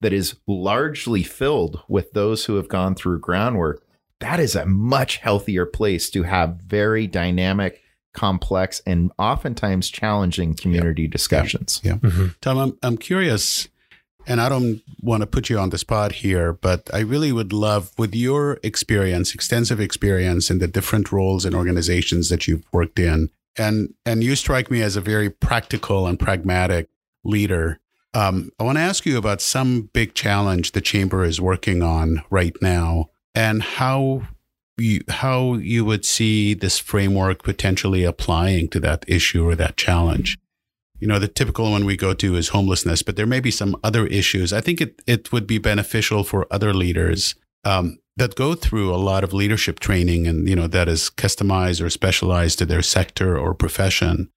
[0.00, 3.83] that is largely filled with those who have gone through groundwork
[4.20, 11.02] that is a much healthier place to have very dynamic, complex, and oftentimes challenging community
[11.02, 11.10] yep.
[11.10, 11.80] discussions.
[11.84, 11.96] Yeah.
[11.96, 12.26] Mm-hmm.
[12.40, 13.68] Tom, I'm, I'm curious,
[14.26, 17.52] and I don't want to put you on the spot here, but I really would
[17.52, 22.98] love, with your experience, extensive experience in the different roles and organizations that you've worked
[22.98, 26.88] in, and and you strike me as a very practical and pragmatic
[27.24, 27.80] leader.
[28.14, 32.22] Um, I want to ask you about some big challenge the chamber is working on
[32.30, 34.22] right now and how
[34.76, 40.38] you, how you would see this framework potentially applying to that issue or that challenge.
[41.00, 43.76] You know, the typical one we go to is homelessness, but there may be some
[43.84, 44.52] other issues.
[44.52, 48.96] I think it, it would be beneficial for other leaders um, that go through a
[48.96, 53.38] lot of leadership training and, you know, that is customized or specialized to their sector
[53.38, 54.30] or profession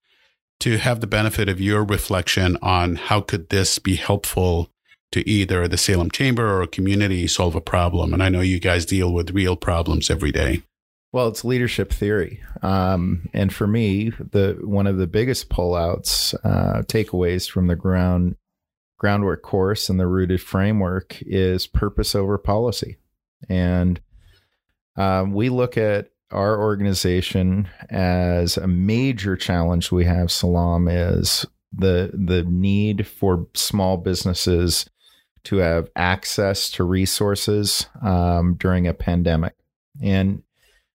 [0.60, 4.72] to have the benefit of your reflection on how could this be helpful
[5.12, 8.14] to either the Salem Chamber or a community solve a problem.
[8.14, 10.64] And I know you guys deal with real problems every day.
[11.14, 16.84] Well, it's leadership theory, um, and for me, the one of the biggest pullouts uh,
[16.84, 18.36] takeaways from the ground
[19.00, 22.98] groundwork course and the rooted framework is purpose over policy,
[23.48, 24.02] and
[24.98, 30.30] um, we look at our organization as a major challenge we have.
[30.30, 34.90] Salam is the the need for small businesses
[35.48, 39.56] to have access to resources um, during a pandemic,
[40.02, 40.44] and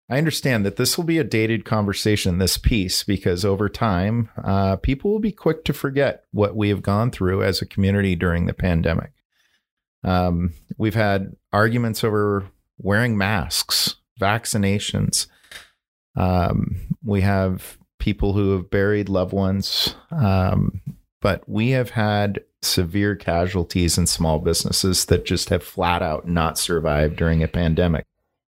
[0.09, 4.77] I understand that this will be a dated conversation, this piece, because over time, uh,
[4.77, 8.47] people will be quick to forget what we have gone through as a community during
[8.47, 9.12] the pandemic.
[10.03, 12.45] Um, we've had arguments over
[12.79, 15.27] wearing masks, vaccinations.
[16.15, 20.81] Um, we have people who have buried loved ones, um,
[21.21, 26.57] but we have had severe casualties in small businesses that just have flat out not
[26.57, 28.05] survived during a pandemic.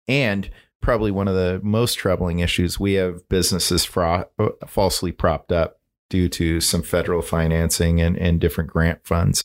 [0.08, 2.80] And probably one of the most troubling issues.
[2.80, 8.40] We have businesses fra- uh, falsely propped up due to some federal financing and, and
[8.40, 9.44] different grant funds.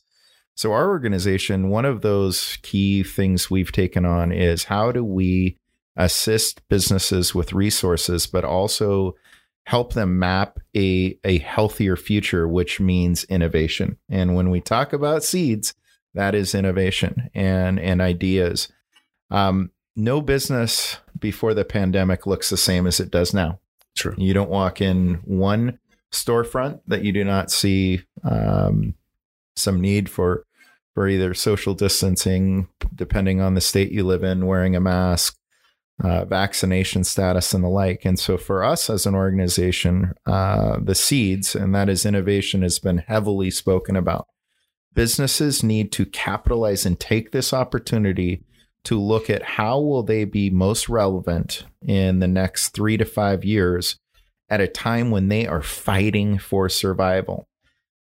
[0.55, 5.57] So, our organization, one of those key things we've taken on is how do we
[5.97, 9.15] assist businesses with resources, but also
[9.65, 13.97] help them map a, a healthier future, which means innovation.
[14.09, 15.73] And when we talk about seeds,
[16.13, 18.69] that is innovation and, and ideas.
[19.31, 23.59] Um, no business before the pandemic looks the same as it does now.
[23.95, 24.13] True.
[24.17, 25.79] You don't walk in one
[26.11, 28.93] storefront that you do not see um,
[29.55, 30.45] some need for
[30.93, 35.37] for either social distancing, depending on the state you live in, wearing a mask,
[36.03, 38.05] uh, vaccination status, and the like.
[38.05, 42.79] And so, for us as an organization, uh, the seeds, and that is innovation, has
[42.79, 44.27] been heavily spoken about.
[44.93, 48.43] Businesses need to capitalize and take this opportunity
[48.85, 53.43] to look at how will they be most relevant in the next three to five
[53.43, 53.97] years
[54.49, 57.47] at a time when they are fighting for survival.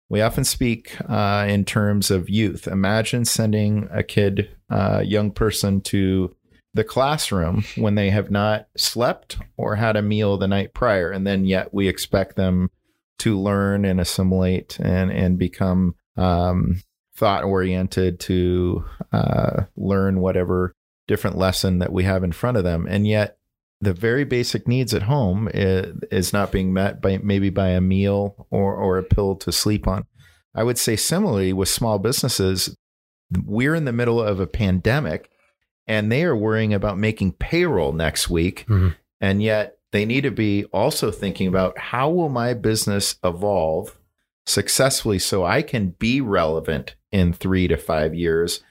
[0.09, 2.67] We often speak uh, in terms of youth.
[2.67, 6.35] Imagine sending a kid, a uh, young person to
[6.73, 11.27] the classroom when they have not slept or had a meal the night prior, and
[11.27, 12.69] then yet we expect them
[13.19, 16.81] to learn and assimilate and and become um,
[17.15, 20.73] thought oriented to uh, learn whatever
[21.07, 22.87] different lesson that we have in front of them.
[22.89, 23.37] And yet,
[23.81, 27.81] the very basic needs at home is, is not being met by maybe by a
[27.81, 30.05] meal or, or a pill to sleep on.
[30.53, 32.75] I would say similarly with small businesses,
[33.45, 35.29] we're in the middle of a pandemic
[35.87, 38.65] and they are worrying about making payroll next week.
[38.67, 38.89] Mm-hmm.
[39.19, 43.97] And yet they need to be also thinking about how will my business evolve
[44.45, 48.63] successfully so I can be relevant in three to five years,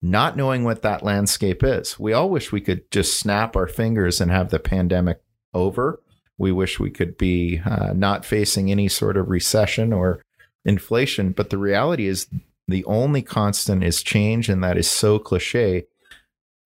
[0.00, 1.98] not knowing what that landscape is.
[1.98, 5.20] We all wish we could just snap our fingers and have the pandemic
[5.52, 6.00] over.
[6.38, 10.22] We wish we could be uh, not facing any sort of recession or
[10.64, 11.32] inflation.
[11.32, 12.28] But the reality is,
[12.68, 15.86] the only constant is change, and that is so cliche.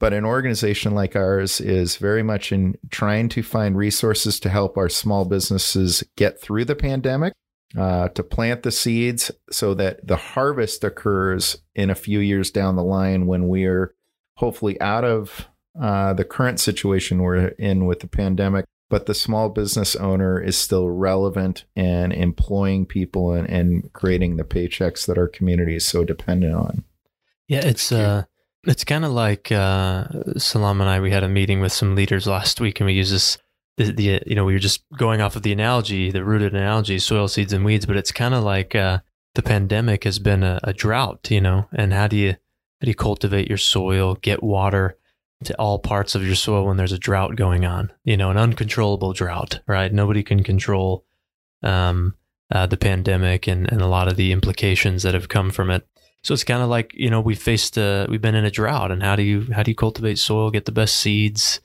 [0.03, 4.77] But an organization like ours is very much in trying to find resources to help
[4.77, 7.35] our small businesses get through the pandemic
[7.79, 12.75] uh, to plant the seeds so that the harvest occurs in a few years down
[12.75, 13.95] the line when we're
[14.39, 15.47] hopefully out of
[15.81, 18.65] uh, the current situation we're in with the pandemic.
[18.91, 24.43] But the small business owner is still relevant and employing people and, and creating the
[24.43, 26.83] paychecks that our community is so dependent on.
[27.47, 28.25] Yeah, it's uh,
[28.65, 30.05] it's kind of like uh,
[30.37, 31.01] Salam and I.
[31.01, 33.39] We had a meeting with some leaders last week, and we use this
[33.77, 36.99] the, the you know we were just going off of the analogy, the rooted analogy,
[36.99, 37.87] soil, seeds, and weeds.
[37.87, 39.01] But it's kind of like uh,
[39.35, 41.67] the pandemic has been a, a, drought, you know.
[41.73, 44.97] And how do you how do you cultivate your soil, get water
[45.45, 47.93] to all parts of your soil when there's a drought going on?
[48.05, 49.93] You know, an uncontrollable drought, right?
[49.93, 51.05] Nobody can control
[51.63, 52.15] um,
[52.51, 55.87] uh, the pandemic and and a lot of the implications that have come from it.
[56.23, 58.91] So it's kind of like you know we faced uh, we've been in a drought,
[58.91, 61.61] and how do you how do you cultivate soil, get the best seeds?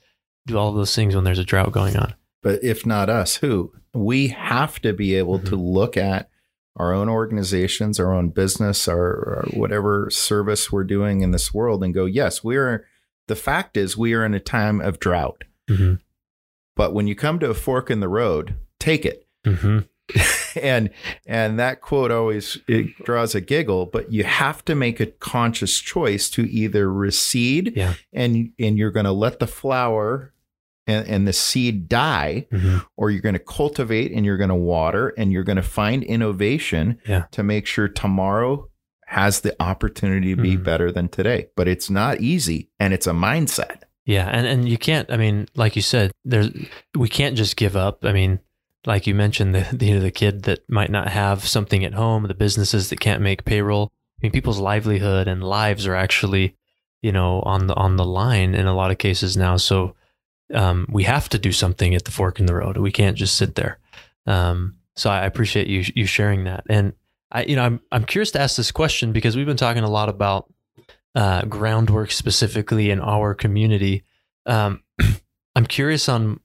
[0.47, 2.15] do all those things when there's a drought going on.
[2.41, 3.73] But if not us, who?
[3.93, 5.49] We have to be able mm-hmm.
[5.49, 6.29] to look at
[6.75, 11.83] our own organizations, our own business, our, our, whatever service we're doing in this world
[11.83, 12.85] and go, yes, we are.
[13.27, 15.43] The fact is, we are in a time of drought.
[15.69, 15.95] Mm-hmm.
[16.75, 19.27] But when you come to a fork in the road, take it.
[19.45, 19.79] Mm-hmm.
[20.63, 20.89] and
[21.25, 25.79] and that quote always it draws a giggle but you have to make a conscious
[25.79, 27.93] choice to either recede yeah.
[28.13, 30.33] and and you're going to let the flower
[30.87, 32.77] and, and the seed die, mm-hmm.
[32.95, 36.03] or you're going to cultivate and you're going to water and you're going to find
[36.03, 37.25] innovation yeah.
[37.31, 38.67] to make sure tomorrow
[39.05, 40.63] has the opportunity to be mm-hmm.
[40.63, 41.47] better than today.
[41.55, 43.83] But it's not easy and it's a mindset.
[44.05, 45.11] Yeah, and and you can't.
[45.11, 46.49] I mean, like you said, there's
[46.95, 48.05] we can't just give up.
[48.05, 48.39] I mean,
[48.87, 51.93] like you mentioned, the the, you know, the kid that might not have something at
[51.93, 53.91] home, the businesses that can't make payroll.
[54.19, 56.55] I mean, people's livelihood and lives are actually,
[57.01, 59.57] you know, on the on the line in a lot of cases now.
[59.57, 59.95] So
[60.53, 62.77] um, we have to do something at the fork in the road.
[62.77, 63.79] We can't just sit there.
[64.25, 66.63] Um, so I appreciate you you sharing that.
[66.69, 66.93] And
[67.31, 69.89] I, you know, I'm I'm curious to ask this question because we've been talking a
[69.89, 70.51] lot about
[71.13, 74.03] uh, groundwork specifically in our community.
[74.45, 74.83] Um,
[75.55, 76.39] I'm curious on,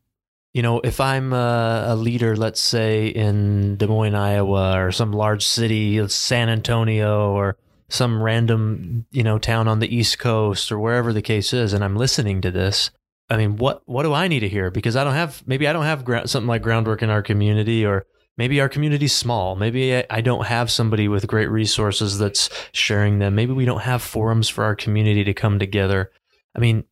[0.55, 5.13] you know, if I'm a, a, leader, let's say in Des Moines, Iowa, or some
[5.13, 7.57] large city, San Antonio, or
[7.89, 11.83] some random, you know, town on the East Coast, or wherever the case is, and
[11.83, 12.91] I'm listening to this.
[13.31, 14.71] I mean, what what do I need to hear?
[14.71, 17.87] Because I don't have maybe I don't have gra- something like groundwork in our community,
[17.87, 18.05] or
[18.37, 19.57] maybe our community's small.
[19.57, 23.35] Maybe I, I don't have somebody with great resources that's sharing them.
[23.35, 26.11] Maybe we don't have forums for our community to come together.
[26.55, 26.85] I mean,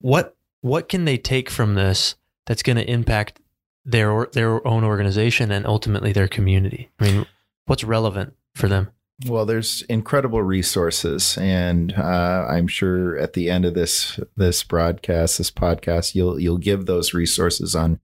[0.00, 2.14] what what can they take from this
[2.48, 3.40] that's going to impact
[3.84, 6.90] their their own organization and ultimately their community?
[6.98, 7.26] I mean,
[7.66, 8.90] what's relevant for them?
[9.26, 15.38] Well, there's incredible resources, and uh, I'm sure at the end of this this broadcast,
[15.38, 18.00] this podcast, you'll you'll give those resources on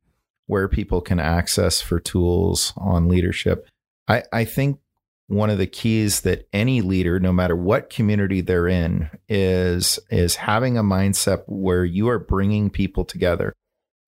[0.47, 3.67] where people can access for tools on leadership.
[4.07, 4.81] I, I think
[5.29, 10.37] one of the keys that any leader, no matter what community they're in, is is
[10.37, 13.55] having a mindset where you are bringing people together.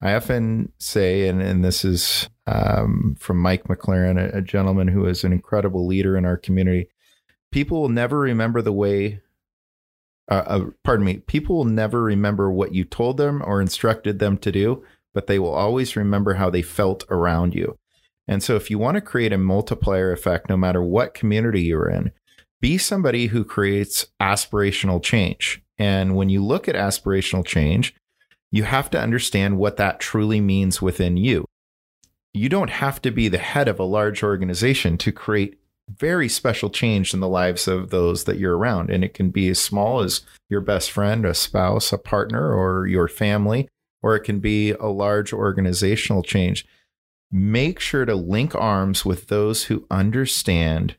[0.03, 5.07] I often say, and, and this is um, from Mike McLaran, a, a gentleman who
[5.07, 6.89] is an incredible leader in our community.
[7.51, 9.21] People will never remember the way
[10.29, 14.37] uh, uh, pardon me, people will never remember what you told them or instructed them
[14.37, 14.83] to do
[15.17, 17.79] but they will always remember how they felt around you.
[18.29, 21.89] And so, if you want to create a multiplier effect, no matter what community you're
[21.89, 22.13] in,
[22.61, 25.63] be somebody who creates aspirational change.
[25.79, 27.95] And when you look at aspirational change,
[28.51, 31.45] you have to understand what that truly means within you.
[32.33, 36.69] You don't have to be the head of a large organization to create very special
[36.69, 38.91] change in the lives of those that you're around.
[38.91, 42.87] And it can be as small as your best friend, a spouse, a partner, or
[42.87, 43.69] your family
[44.07, 46.65] or it can be a large organizational change.
[47.33, 50.95] Make sure to link arms with those who understand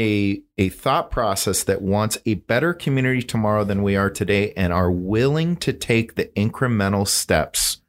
[0.00, 4.72] a, a thought process that wants a better community tomorrow than we are today and
[4.72, 7.82] are willing to take the incremental steps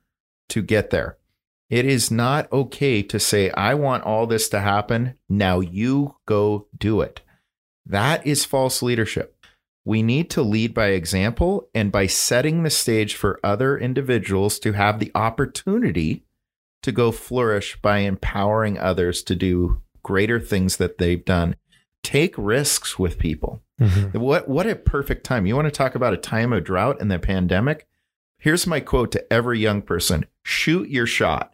[0.50, 1.18] to get there.
[1.70, 5.16] It is not okay to say, I want all this to happen.
[5.28, 7.22] Now you go do it.
[7.86, 9.36] That is false leadership.
[9.86, 14.74] We need to lead by example and by setting the stage for other individuals to
[14.74, 16.24] have the opportunity
[16.84, 21.56] to go flourish by empowering others to do greater things that they've done.
[22.04, 23.64] Take risks with people.
[23.80, 24.20] Mm-hmm.
[24.20, 25.46] What what a perfect time.
[25.46, 27.88] You want to talk about a time of drought and the pandemic?
[28.38, 30.26] Here's my quote to every young person.
[30.44, 31.54] Shoot your shot.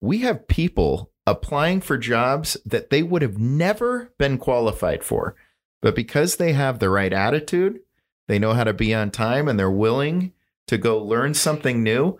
[0.00, 5.36] We have people applying for jobs that they would have never been qualified for
[5.80, 7.80] but because they have the right attitude,
[8.26, 10.32] they know how to be on time and they're willing
[10.66, 12.18] to go learn something new.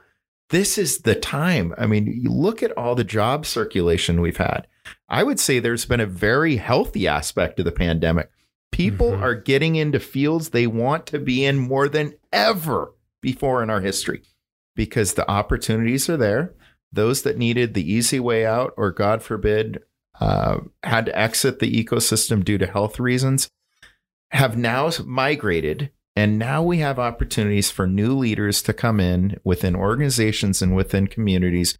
[0.51, 1.75] This is the time.
[1.77, 4.67] I mean, you look at all the job circulation we've had.
[5.09, 8.31] I would say there's been a very healthy aspect of the pandemic.
[8.71, 9.23] People mm-hmm.
[9.23, 13.81] are getting into fields they want to be in more than ever before in our
[13.81, 14.23] history
[14.77, 16.55] because the opportunities are there.
[16.93, 19.83] Those that needed the easy way out, or God forbid,
[20.21, 23.51] uh, had to exit the ecosystem due to health reasons
[24.31, 29.77] have now migrated and now we have opportunities for new leaders to come in within
[29.77, 31.79] organizations and within communities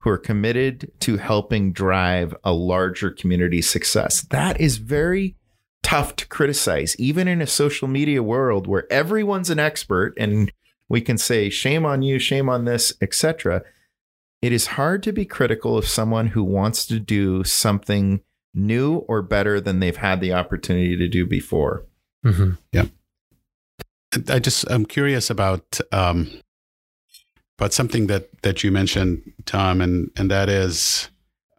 [0.00, 4.22] who are committed to helping drive a larger community success.
[4.22, 5.36] That is very
[5.82, 10.52] tough to criticize, even in a social media world where everyone's an expert and
[10.88, 13.62] we can say, shame on you, shame on this, etc
[14.42, 18.20] it is hard to be critical of someone who wants to do something
[18.54, 21.84] new or better than they've had the opportunity to do before.
[22.24, 22.52] Mm-hmm.
[22.72, 22.86] Yeah.
[24.28, 26.30] I just I'm curious about um,
[27.60, 31.10] about something that that you mentioned, Tom, and and that is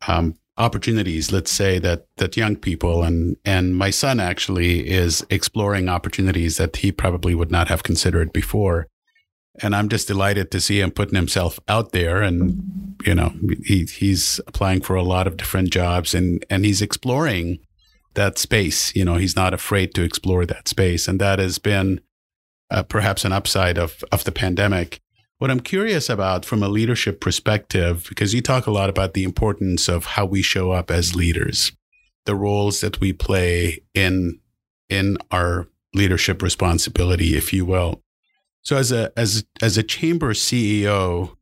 [0.08, 1.32] um, opportunities.
[1.32, 6.78] Let's say that that young people and and my son actually is exploring opportunities that
[6.78, 8.88] he probably would not have considered before
[9.62, 12.22] and I'm just delighted to see him putting himself out there.
[12.22, 13.34] And you know,
[13.64, 17.60] he he's applying for a lot of different jobs, and and he's exploring
[18.14, 18.95] that space.
[18.95, 22.02] You know, he's not afraid to explore that space, and that has been
[22.70, 25.02] uh, perhaps an upside of of the pandemic.
[25.42, 29.24] What I'm curious about from a leadership perspective, because you talk a lot about the
[29.24, 31.72] importance of how we show up as leaders,
[32.28, 34.39] the roles that we play in
[34.88, 38.04] in our leadership responsibility, if you will
[38.62, 41.36] So as a as as a chamber CEO,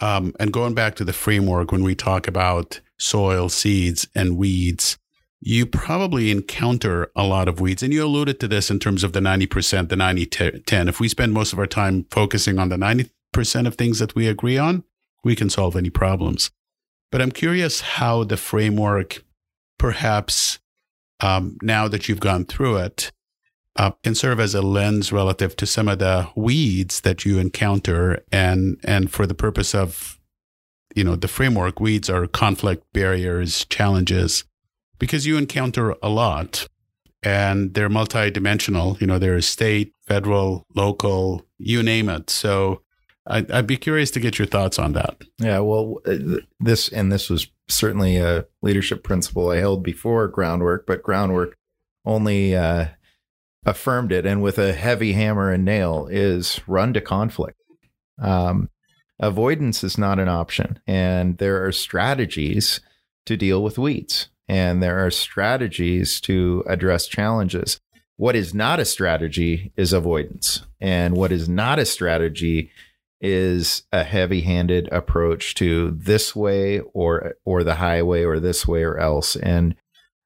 [0.00, 4.98] um, and going back to the framework when we talk about soil, seeds, and weeds,
[5.40, 7.82] you probably encounter a lot of weeds.
[7.82, 10.88] And you alluded to this in terms of the 90%, the 90 10.
[10.88, 14.26] If we spend most of our time focusing on the 90% of things that we
[14.26, 14.84] agree on,
[15.24, 16.50] we can solve any problems.
[17.10, 19.24] But I'm curious how the framework,
[19.78, 20.58] perhaps
[21.20, 23.12] um, now that you've gone through it,
[23.76, 28.22] uh, can serve as a lens relative to some of the weeds that you encounter,
[28.32, 30.18] and and for the purpose of,
[30.94, 34.44] you know, the framework, weeds are conflict barriers, challenges,
[34.98, 36.68] because you encounter a lot,
[37.22, 39.00] and they're multidimensional.
[39.00, 42.28] You know, they're state, federal, local, you name it.
[42.28, 42.82] So
[43.26, 45.22] I'd, I'd, be curious to get your thoughts on that.
[45.38, 50.86] Yeah, well, uh, this and this was certainly a leadership principle I held before groundwork,
[50.86, 51.56] but groundwork
[52.04, 52.86] only uh,
[53.64, 57.60] affirmed it, and with a heavy hammer and nail, is run to conflict.
[58.20, 58.70] Um,
[59.18, 62.80] avoidance is not an option, and there are strategies
[63.26, 67.80] to deal with weeds, and there are strategies to address challenges.
[68.16, 72.70] What is not a strategy is avoidance, and what is not a strategy
[73.20, 78.98] is a heavy-handed approach to this way or or the highway or this way or
[78.98, 79.36] else.
[79.36, 79.74] And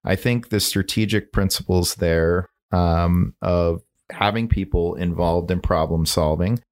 [0.04, 6.62] i think the strategic principles there um, of having people involved in problem solving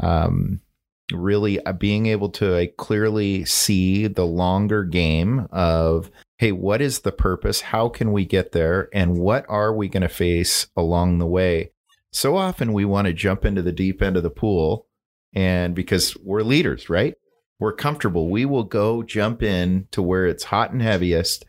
[0.00, 0.60] um,
[1.12, 7.12] really uh, being able to clearly see the longer game of hey what is the
[7.12, 7.60] purpose?
[7.60, 8.88] How can we get there?
[8.94, 11.72] And what are we going to face along the way?
[12.12, 14.86] So often we want to jump into the deep end of the pool
[15.32, 17.14] and because we're leaders, right?
[17.58, 18.30] We're comfortable.
[18.30, 21.44] We will go jump in to where it's hot and heaviest,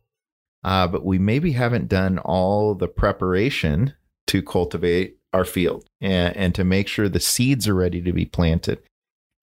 [0.63, 3.93] uh, but we maybe haven't done all the preparation
[4.27, 8.25] to cultivate our field and, and to make sure the seeds are ready to be
[8.25, 8.79] planted.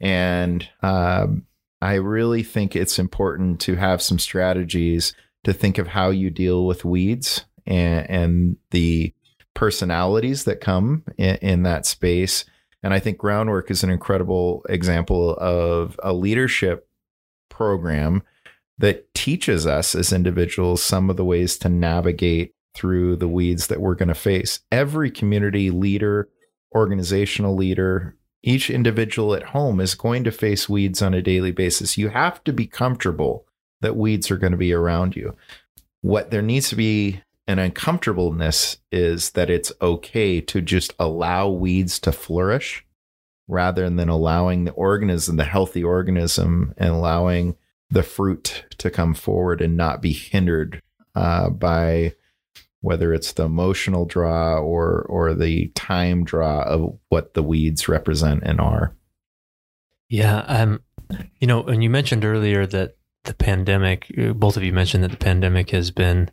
[0.00, 1.46] And um,
[1.80, 5.14] I really think it's important to have some strategies
[5.44, 9.14] to think of how you deal with weeds and, and the
[9.54, 12.44] personalities that come in, in that space
[12.82, 16.88] and I think Groundwork is an incredible example of a leadership
[17.48, 18.22] program
[18.78, 23.80] that teaches us as individuals some of the ways to navigate through the weeds that
[23.80, 24.60] we're going to face.
[24.70, 26.28] Every community leader,
[26.74, 31.98] organizational leader, each individual at home is going to face weeds on a daily basis.
[31.98, 33.46] You have to be comfortable
[33.80, 35.34] that weeds are going to be around you.
[36.02, 41.98] What there needs to be an uncomfortableness is that it's okay to just allow weeds
[42.00, 42.84] to flourish
[43.48, 47.56] rather than allowing the organism, the healthy organism, and allowing
[47.88, 50.82] the fruit to come forward and not be hindered
[51.14, 52.12] uh, by
[52.82, 58.42] whether it's the emotional draw or or the time draw of what the weeds represent
[58.44, 58.94] and are.
[60.10, 60.82] Yeah, um,
[61.40, 64.12] you know, and you mentioned earlier that the pandemic.
[64.34, 66.30] Both of you mentioned that the pandemic has been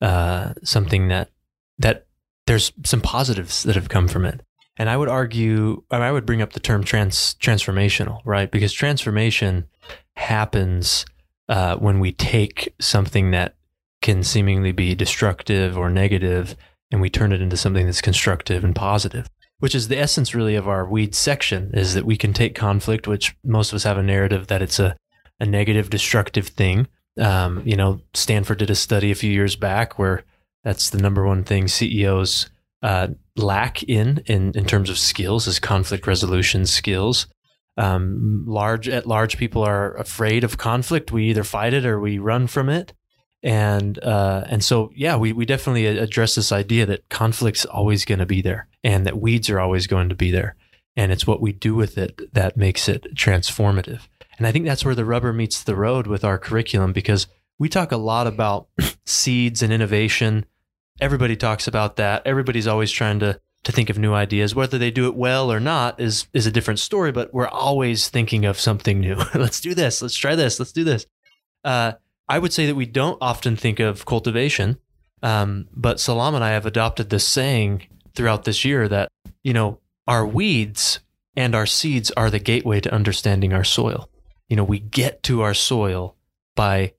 [0.00, 1.30] uh, something that
[1.78, 2.06] that
[2.46, 4.40] there's some positives that have come from it.
[4.76, 8.50] And I would argue, I would bring up the term trans transformational, right?
[8.50, 9.66] Because transformation
[10.14, 11.04] happens
[11.48, 13.56] uh, when we take something that
[14.00, 16.54] can seemingly be destructive or negative,
[16.92, 19.28] and we turn it into something that's constructive and positive.
[19.58, 23.08] Which is the essence, really, of our weed section: is that we can take conflict,
[23.08, 24.96] which most of us have a narrative that it's a
[25.40, 26.86] a negative, destructive thing,
[27.18, 30.24] um, you know, Stanford did a study a few years back where
[30.64, 32.50] that's the number one thing CEOs
[32.82, 37.26] uh, lack in, in in terms of skills is conflict resolution skills.
[37.76, 41.12] Um, large at large people are afraid of conflict.
[41.12, 42.92] We either fight it or we run from it.
[43.42, 48.18] And uh, and so yeah, we we definitely address this idea that conflict's always going
[48.18, 50.56] to be there, and that weeds are always going to be there,
[50.96, 54.08] and it's what we do with it that makes it transformative.
[54.38, 57.26] And I think that's where the rubber meets the road with our curriculum because
[57.58, 58.68] we talk a lot about
[59.04, 60.46] seeds and innovation.
[61.00, 62.22] Everybody talks about that.
[62.24, 64.54] Everybody's always trying to to think of new ideas.
[64.54, 67.10] Whether they do it well or not is is a different story.
[67.10, 69.16] But we're always thinking of something new.
[69.34, 70.00] let's do this.
[70.00, 70.58] Let's try this.
[70.60, 71.06] Let's do this.
[71.64, 71.92] Uh,
[72.28, 74.78] I would say that we don't often think of cultivation.
[75.22, 79.08] Um, but Salam and I have adopted this saying throughout this year that
[79.42, 81.00] you know our weeds
[81.36, 84.08] and our seeds are the gateway to understanding our soil
[84.48, 86.16] you know, we get to our soil
[86.56, 86.94] by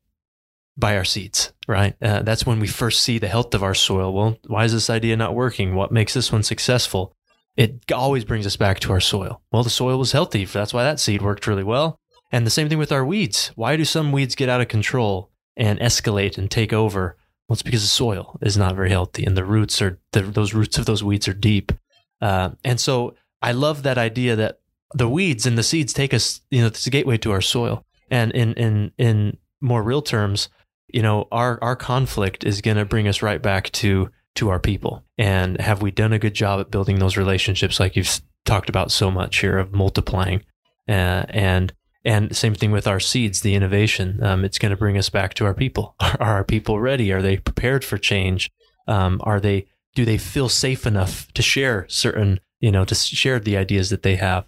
[0.77, 1.95] by our seeds, right?
[2.01, 4.13] Uh, that's when we first see the health of our soil.
[4.13, 5.75] Well, why is this idea not working?
[5.75, 7.13] What makes this one successful?
[7.57, 9.41] It always brings us back to our soil.
[9.51, 10.45] Well, the soil was healthy.
[10.45, 11.99] That's why that seed worked really well.
[12.31, 13.51] And the same thing with our weeds.
[13.55, 17.17] Why do some weeds get out of control and escalate and take over?
[17.47, 20.53] Well, it's because the soil is not very healthy and the roots are, the, those
[20.53, 21.73] roots of those weeds are deep.
[22.21, 24.58] Uh, and so I love that idea that
[24.93, 27.85] the weeds and the seeds take us, you know, it's a gateway to our soil.
[28.09, 30.49] And in in in more real terms,
[30.87, 34.59] you know, our our conflict is going to bring us right back to to our
[34.59, 35.03] people.
[35.17, 38.91] And have we done a good job at building those relationships like you've talked about
[38.91, 40.43] so much here of multiplying?
[40.87, 41.73] Uh, and
[42.05, 44.23] and same thing with our seeds, the innovation.
[44.23, 45.95] Um, it's going to bring us back to our people.
[45.99, 47.11] Are, our people ready?
[47.11, 48.49] Are they prepared for change?
[48.87, 49.67] Um, are they?
[49.95, 54.03] Do they feel safe enough to share certain, you know, to share the ideas that
[54.03, 54.45] they have?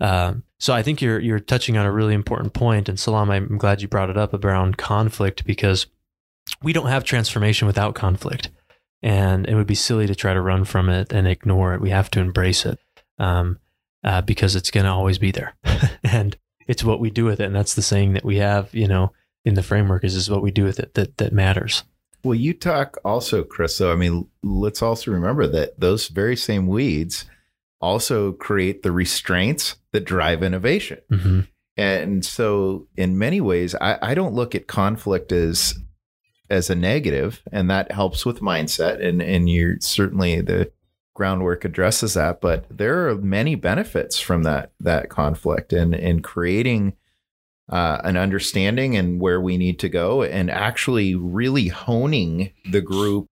[0.00, 3.58] Um, so I think you're you're touching on a really important point, and Salam, I'm
[3.58, 5.86] glad you brought it up around conflict because
[6.62, 8.50] we don't have transformation without conflict,
[9.02, 11.80] and it would be silly to try to run from it and ignore it.
[11.80, 12.78] We have to embrace it
[13.18, 13.58] um,
[14.04, 15.54] uh, because it's going to always be there,
[16.04, 16.36] and
[16.66, 17.44] it's what we do with it.
[17.44, 19.12] And that's the saying that we have, you know,
[19.44, 21.84] in the framework is is what we do with it that that matters.
[22.24, 23.76] Well, you talk also, Chris.
[23.76, 27.24] So I mean, let's also remember that those very same weeds
[27.80, 30.98] also create the restraints that drive innovation.
[31.10, 31.40] Mm-hmm.
[31.76, 35.78] And so, in many ways, I, I, don't look at conflict as
[36.50, 39.04] as a negative, and that helps with mindset.
[39.04, 40.72] And and you're certainly the
[41.14, 46.94] groundwork addresses that, but there are many benefits from that that conflict and in creating
[47.68, 53.26] uh, an understanding and where we need to go, and actually really honing the group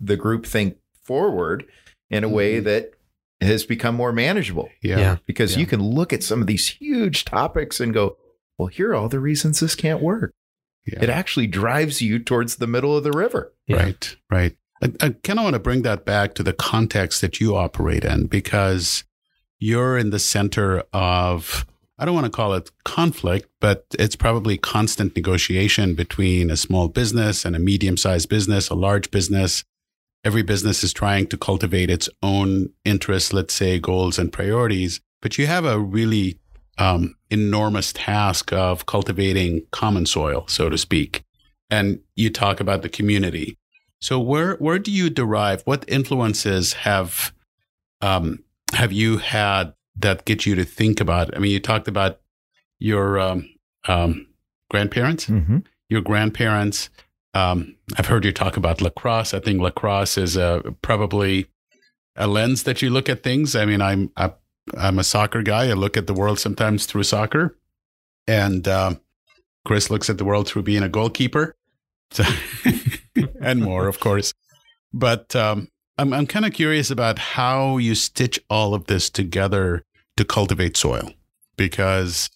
[0.00, 1.64] the group think forward
[2.10, 2.64] in a way mm-hmm.
[2.64, 2.92] that
[3.40, 4.68] has become more manageable.
[4.82, 4.98] Yeah.
[4.98, 5.16] yeah.
[5.26, 5.60] Because yeah.
[5.60, 8.16] you can look at some of these huge topics and go,
[8.58, 10.32] well, here are all the reasons this can't work.
[10.86, 11.02] Yeah.
[11.02, 13.52] It actually drives you towards the middle of the river.
[13.68, 14.56] Right, right.
[14.82, 18.04] I, I kind of want to bring that back to the context that you operate
[18.04, 19.04] in because
[19.58, 21.66] you're in the center of,
[21.98, 26.88] I don't want to call it conflict, but it's probably constant negotiation between a small
[26.88, 29.64] business and a medium sized business, a large business
[30.24, 35.00] every business is trying to cultivate its own interests, let's say goals and priorities.
[35.22, 36.38] But you have a really
[36.78, 41.24] um, enormous task of cultivating common soil, so to speak.
[41.70, 43.56] And you talk about the community.
[44.00, 45.62] So where where do you derive?
[45.66, 47.32] What influences have
[48.00, 48.42] um,
[48.72, 51.36] have you had that get you to think about?
[51.36, 52.20] I mean, you talked about
[52.78, 53.48] your um,
[53.86, 54.26] um
[54.70, 55.58] grandparents, mm-hmm.
[55.90, 56.88] your grandparents
[57.34, 59.34] um, I've heard you talk about lacrosse.
[59.34, 61.46] I think lacrosse is a, probably
[62.16, 63.54] a lens that you look at things.
[63.54, 64.32] I mean, I'm I,
[64.76, 65.68] I'm a soccer guy.
[65.68, 67.56] I look at the world sometimes through soccer,
[68.26, 68.94] and uh,
[69.64, 71.56] Chris looks at the world through being a goalkeeper,
[72.10, 72.24] so
[73.40, 74.34] and more, of course.
[74.92, 75.68] But um,
[75.98, 79.84] I'm I'm kind of curious about how you stitch all of this together
[80.16, 81.12] to cultivate soil,
[81.56, 82.28] because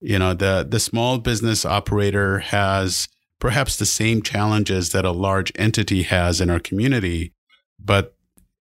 [0.00, 3.08] you know the the small business operator has
[3.42, 7.32] perhaps the same challenges that a large entity has in our community,
[7.76, 8.14] but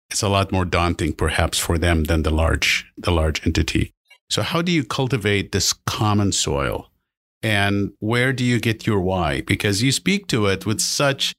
[0.10, 3.94] it's a lot more daunting perhaps for them than the large the large entity.
[4.32, 6.90] So how do you cultivate this common soil?
[7.44, 9.42] And where do you get your why?
[9.42, 11.36] Because you speak to it with such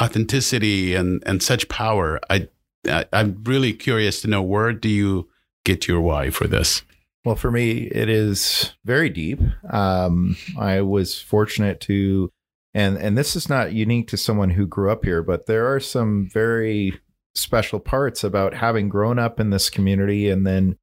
[0.00, 2.18] authenticity and, and such power.
[2.30, 2.48] I,
[2.88, 5.28] I I'm really curious to know where do you
[5.66, 6.82] get your why for this?
[7.26, 9.40] Well, for me, it is very deep.
[9.68, 12.30] Um, I was fortunate to
[12.76, 15.80] and and this is not unique to someone who grew up here, but there are
[15.80, 17.00] some very
[17.34, 20.76] special parts about having grown up in this community and then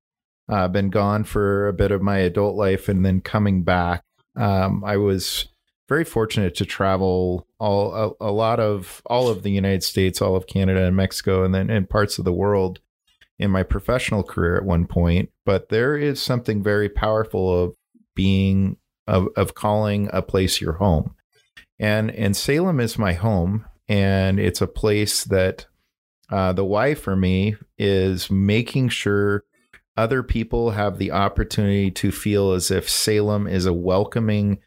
[0.49, 4.03] uh, been gone for a bit of my adult life and then coming back.
[4.35, 5.49] Um, I was
[5.87, 10.35] very fortunate to travel all a, a, lot of all of the United States, all
[10.35, 12.79] of Canada and Mexico, and then in parts of the world
[13.37, 15.29] in my professional career at one point.
[15.45, 17.75] But there is something very powerful of
[18.15, 21.13] being of, of calling a place your home.
[21.84, 25.65] And and Salem is my home, and it's a place that
[26.29, 29.43] uh, the why for me is making sure
[29.97, 34.59] other people have the opportunity to feel as if Salem is a welcoming,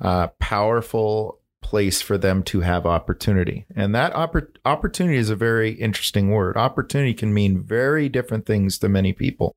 [0.00, 3.66] uh, powerful place for them to have opportunity.
[3.76, 6.56] And that oppor- opportunity is a very interesting word.
[6.56, 9.54] Opportunity can mean very different things to many people.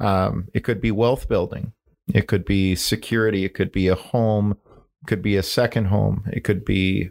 [0.00, 1.74] Um, it could be wealth building,
[2.12, 4.56] it could be security, it could be a home,
[5.06, 6.24] could be a second home.
[6.32, 7.10] It could be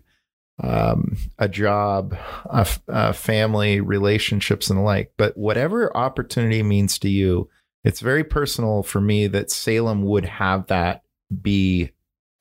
[0.61, 2.15] um, a job,
[2.45, 5.13] a, a family, relationships, and the like.
[5.17, 7.49] But whatever opportunity means to you,
[7.83, 11.03] it's very personal for me that Salem would have that
[11.41, 11.91] be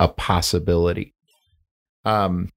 [0.01, 1.15] a possibility.
[2.05, 2.51] Um,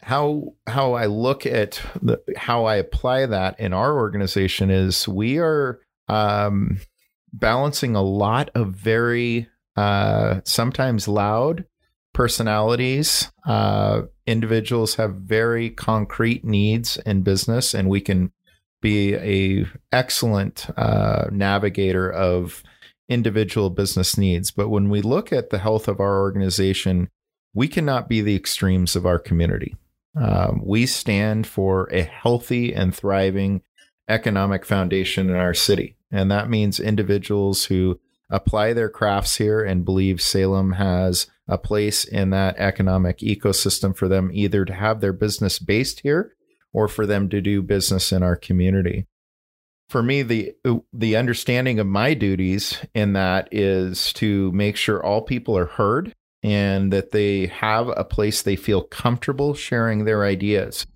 [0.00, 5.38] how how I look at the, how I apply that in our organization is we
[5.38, 6.78] are um,
[7.32, 11.64] balancing a lot of very uh, sometimes loud
[12.12, 13.30] personalities.
[13.46, 18.32] Uh, individuals have very concrete needs in business, and we can
[18.80, 22.62] be a excellent uh, navigator of
[23.08, 24.50] individual business needs.
[24.50, 27.08] But when we look at the health of our organization,
[27.54, 29.76] we cannot be the extremes of our community.
[30.14, 33.62] Um, we stand for a healthy and thriving
[34.08, 35.96] economic foundation in our city.
[36.10, 37.98] And that means individuals who
[38.32, 44.08] apply their crafts here and believe Salem has a place in that economic ecosystem for
[44.08, 46.34] them either to have their business based here
[46.72, 49.06] or for them to do business in our community.
[49.90, 50.54] For me, the
[50.94, 56.14] the understanding of my duties in that is to make sure all people are heard
[56.42, 60.86] and that they have a place they feel comfortable sharing their ideas.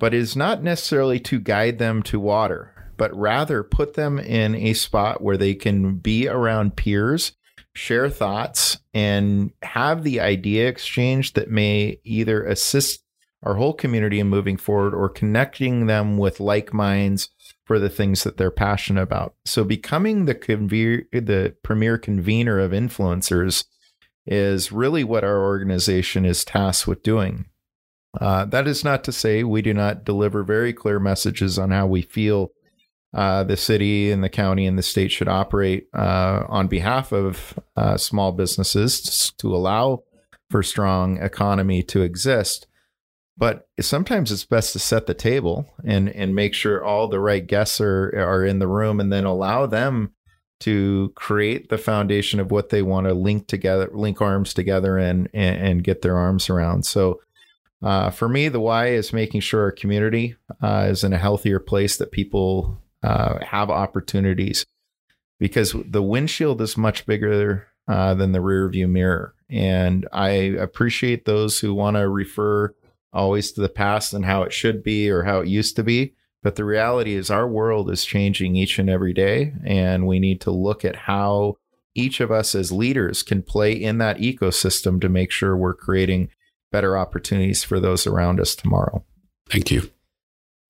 [0.00, 2.71] But is not necessarily to guide them to water,
[3.02, 7.32] but rather put them in a spot where they can be around peers,
[7.74, 13.02] share thoughts, and have the idea exchange that may either assist
[13.42, 17.30] our whole community in moving forward or connecting them with like minds
[17.64, 19.34] for the things that they're passionate about.
[19.46, 20.34] So becoming the
[21.10, 23.64] the premier convener of influencers
[24.28, 27.46] is really what our organization is tasked with doing.
[28.20, 31.88] Uh, that is not to say we do not deliver very clear messages on how
[31.88, 32.52] we feel
[33.14, 37.58] uh, the city and the county and the state should operate uh, on behalf of
[37.76, 40.02] uh, small businesses to allow
[40.50, 42.66] for strong economy to exist.
[43.36, 47.46] But sometimes it's best to set the table and and make sure all the right
[47.46, 50.12] guests are are in the room, and then allow them
[50.60, 55.28] to create the foundation of what they want to link together, link arms together, and
[55.34, 56.86] and, and get their arms around.
[56.86, 57.20] So.
[57.84, 61.58] Uh, for me, the why is making sure our community uh, is in a healthier
[61.58, 64.66] place that people uh, have opportunities
[65.38, 69.34] because the windshield is much bigger uh, than the rear view mirror.
[69.50, 72.74] And I appreciate those who want to refer
[73.12, 76.14] always to the past and how it should be or how it used to be.
[76.42, 80.40] But the reality is, our world is changing each and every day, and we need
[80.40, 81.56] to look at how
[81.94, 86.30] each of us as leaders can play in that ecosystem to make sure we're creating
[86.72, 89.04] better opportunities for those around us tomorrow.
[89.48, 89.90] Thank you.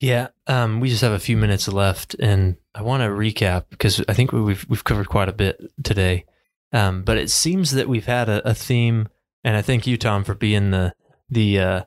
[0.02, 4.02] Yeah, um, we just have a few minutes left, and I want to recap because
[4.08, 6.24] I think we've we've covered quite a bit today.
[6.72, 9.08] Um, but it seems that we've had a, a, theme,
[9.44, 10.92] and I thank you, Tom, for being the
[11.30, 11.82] the uh,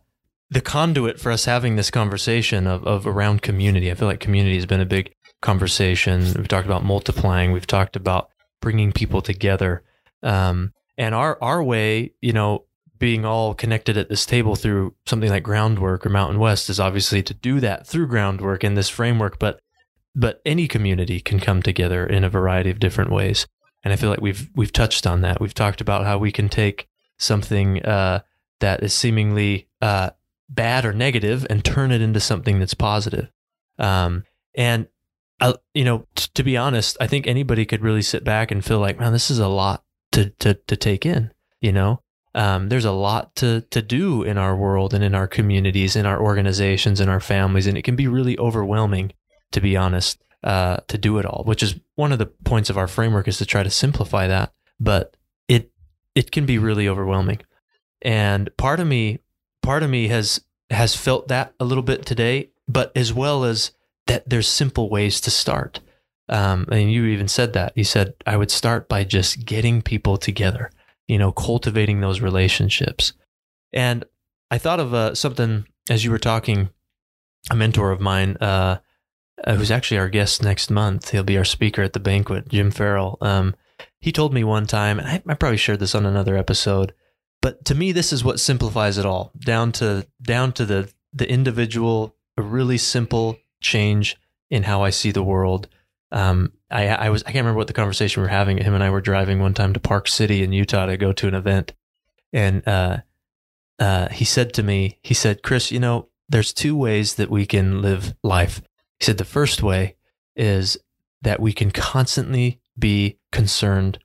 [0.50, 3.92] the conduit for us having this conversation of, of around community.
[3.92, 6.22] I feel like community has been a big conversation.
[6.38, 7.52] We've talked about multiplying.
[7.52, 8.30] We've talked about
[8.62, 9.84] bringing people together.
[10.24, 12.64] Um, and our our way, you know,
[12.98, 17.22] being all connected at this table through something like groundwork or Mountain West is obviously
[17.24, 19.40] to do that through groundwork in this framework.
[19.40, 19.60] But
[20.16, 23.46] but any community can come together in a variety of different ways.
[23.84, 25.42] And I feel like we've we've touched on that.
[25.42, 26.88] We've talked about how we can take
[27.18, 28.22] something uh,
[28.60, 30.12] that is seemingly uh,
[30.50, 33.32] bad or negative and turn it into something that's positive.
[33.78, 34.24] Um,
[34.56, 34.88] and
[35.42, 38.64] uh, you know, t- to be honest, I think anybody could really sit back and
[38.64, 39.84] feel like, man, this is a lot
[40.14, 41.32] to to to take in.
[41.62, 42.02] You know,
[42.36, 46.06] um, there's a lot to to do in our world and in our communities, in
[46.06, 49.14] our organizations, in our families, and it can be really overwhelming,
[49.54, 51.44] to be honest, uh, to do it all.
[51.46, 54.54] Which is one of the points of our framework is to try to simplify that,
[54.80, 55.16] but
[55.48, 55.72] it
[56.14, 57.40] it can be really overwhelming.
[58.02, 59.20] And part of me
[59.64, 63.72] part of me has has felt that a little bit today, but as well as
[64.08, 65.80] that there's simple ways to start.
[66.28, 67.74] Um, and you even said that.
[67.78, 70.70] You said I would start by just getting people together,
[71.08, 73.14] you know, cultivating those relationships.
[73.74, 74.06] And
[74.50, 76.70] I thought of uh, something as you were talking.
[77.52, 78.80] A mentor of mine, uh,
[79.48, 83.20] who's actually our guest next month, he'll be our speaker at the banquet, Jim Farrell.
[83.22, 83.56] Um,
[84.00, 86.96] he told me one time, and I, I probably shared this on another episode
[87.46, 91.30] but to me, this is what simplifies it all down to down to the the
[91.30, 94.18] individual, a really simple change
[94.50, 95.68] in how I see the world.
[96.12, 98.58] Um, I, I was I can't remember what the conversation we were having.
[98.58, 101.28] Him and I were driving one time to Park City in Utah to go to
[101.28, 101.74] an event,
[102.34, 102.98] and uh,
[103.80, 107.46] uh, he said to me, he said, "Chris, you know, there's two ways that we
[107.46, 108.62] can live life."
[109.00, 109.96] He said the first way
[110.36, 110.78] is
[111.22, 114.00] that we can constantly be concerned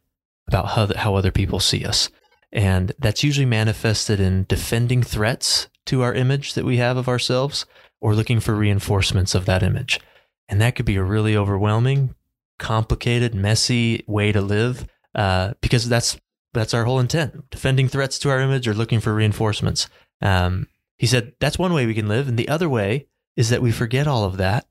[0.47, 2.09] about how, how other people see us.
[2.53, 7.67] And that's usually manifested in defending threats to our image that we have of ourselves
[8.01, 10.01] or looking for reinforcements of that image.
[10.49, 12.15] And that could be a really overwhelming,
[12.61, 14.87] complicated, messy way to live
[15.17, 16.21] uh, because that's
[16.53, 19.89] that's our whole intent defending threats to our image or looking for reinforcements.
[20.21, 22.29] Um, he said that's one way we can live.
[22.29, 24.67] And the other way is that we forget all of that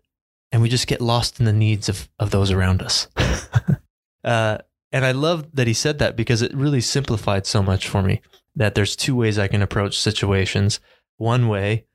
[0.52, 3.08] and we just get lost in the needs of, of those around us.
[4.24, 4.58] uh,
[4.92, 8.22] and I love that he said that because it really simplified so much for me
[8.56, 10.80] that there's two ways I can approach situations.
[11.18, 11.86] One way,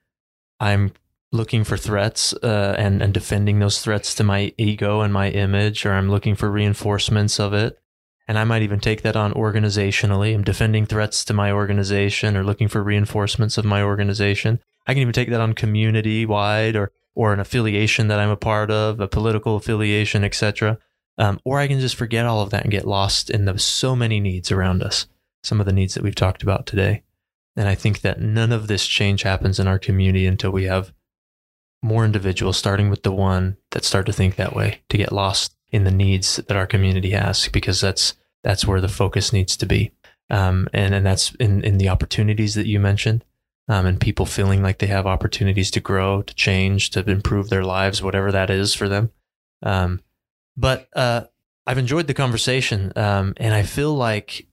[0.59, 0.91] I'm
[1.31, 5.85] looking for threats uh, and and defending those threats to my ego and my image,
[5.85, 7.79] or I'm looking for reinforcements of it.
[8.27, 10.33] And I might even take that on organizationally.
[10.33, 14.59] I'm defending threats to my organization or looking for reinforcements of my organization.
[14.87, 18.35] I can even take that on community wide or or an affiliation that I'm a
[18.35, 20.77] part of, a political affiliation, etc.
[21.17, 23.95] Um, or I can just forget all of that and get lost in the so
[23.95, 25.07] many needs around us.
[25.43, 27.03] Some of the needs that we've talked about today.
[27.55, 30.91] And I think that none of this change happens in our community until we have
[31.81, 35.55] more individuals, starting with the one that start to think that way, to get lost
[35.69, 39.65] in the needs that our community has, because that's that's where the focus needs to
[39.65, 39.91] be.
[40.29, 43.23] Um, and and that's in in the opportunities that you mentioned,
[43.67, 47.63] um, and people feeling like they have opportunities to grow, to change, to improve their
[47.63, 49.11] lives, whatever that is for them.
[49.61, 50.01] Um,
[50.57, 51.25] but uh,
[51.67, 54.47] I've enjoyed the conversation, um, and I feel like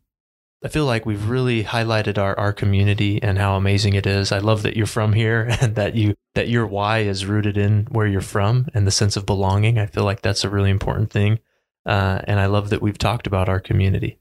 [0.65, 4.31] I feel like we've really highlighted our, our community and how amazing it is.
[4.31, 7.87] I love that you're from here and that you that your why is rooted in
[7.91, 9.79] where you're from and the sense of belonging.
[9.79, 11.41] I feel like that's a really important thing.
[11.85, 14.19] Uh, and I love that we've talked about our community.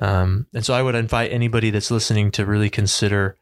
[0.00, 3.36] Um, and so I would invite anybody that's listening to really consider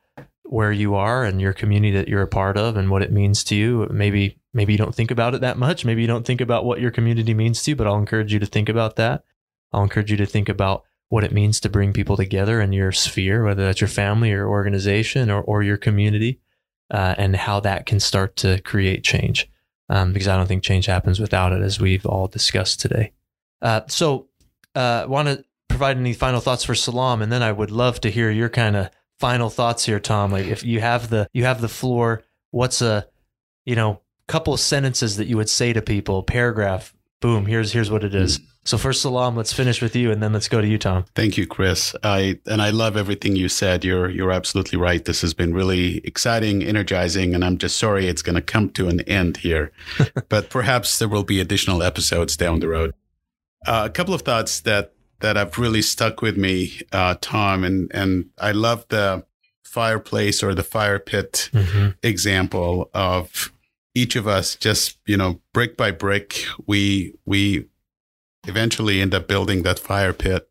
[0.45, 3.45] where you are and your community that you're a part of and what it means
[3.45, 3.86] to you.
[3.91, 5.84] Maybe maybe you don't think about it that much.
[5.84, 8.39] Maybe you don't think about what your community means to you, but I'll encourage you
[8.39, 9.24] to think about that.
[9.72, 12.92] I'll encourage you to think about what it means to bring people together in your
[12.92, 16.40] sphere, whether that's your family or organization or, or your community,
[16.90, 19.48] uh, and how that can start to create change.
[19.90, 23.12] Um, because I don't think change happens without it, as we've all discussed today.
[23.62, 24.28] Uh, so,
[24.74, 28.11] uh, want to provide any final thoughts for Salam, and then I would love to
[28.11, 30.30] hear your kind of final thoughts here, Tom.
[30.30, 33.06] Like, if you have the you have the floor, what's a
[33.64, 37.90] you know couple of sentences that you would say to people, paragraph, boom, here's here's
[37.90, 38.40] what it is.
[38.68, 41.06] So first, Salam, let's finish with you, and then let's go to you, Tom.
[41.14, 41.96] Thank you, Chris.
[42.02, 43.82] I and I love everything you said.
[43.82, 45.02] You're you're absolutely right.
[45.02, 48.88] This has been really exciting, energizing, and I'm just sorry it's going to come to
[48.88, 49.72] an end here.
[50.28, 52.92] but perhaps there will be additional episodes down the road.
[53.66, 57.90] Uh, a couple of thoughts that that have really stuck with me, uh, Tom, and
[57.94, 59.24] and I love the
[59.64, 61.92] fireplace or the fire pit mm-hmm.
[62.02, 63.50] example of
[63.94, 67.66] each of us just you know brick by brick we we
[68.49, 70.49] eventually end up building that fire pit.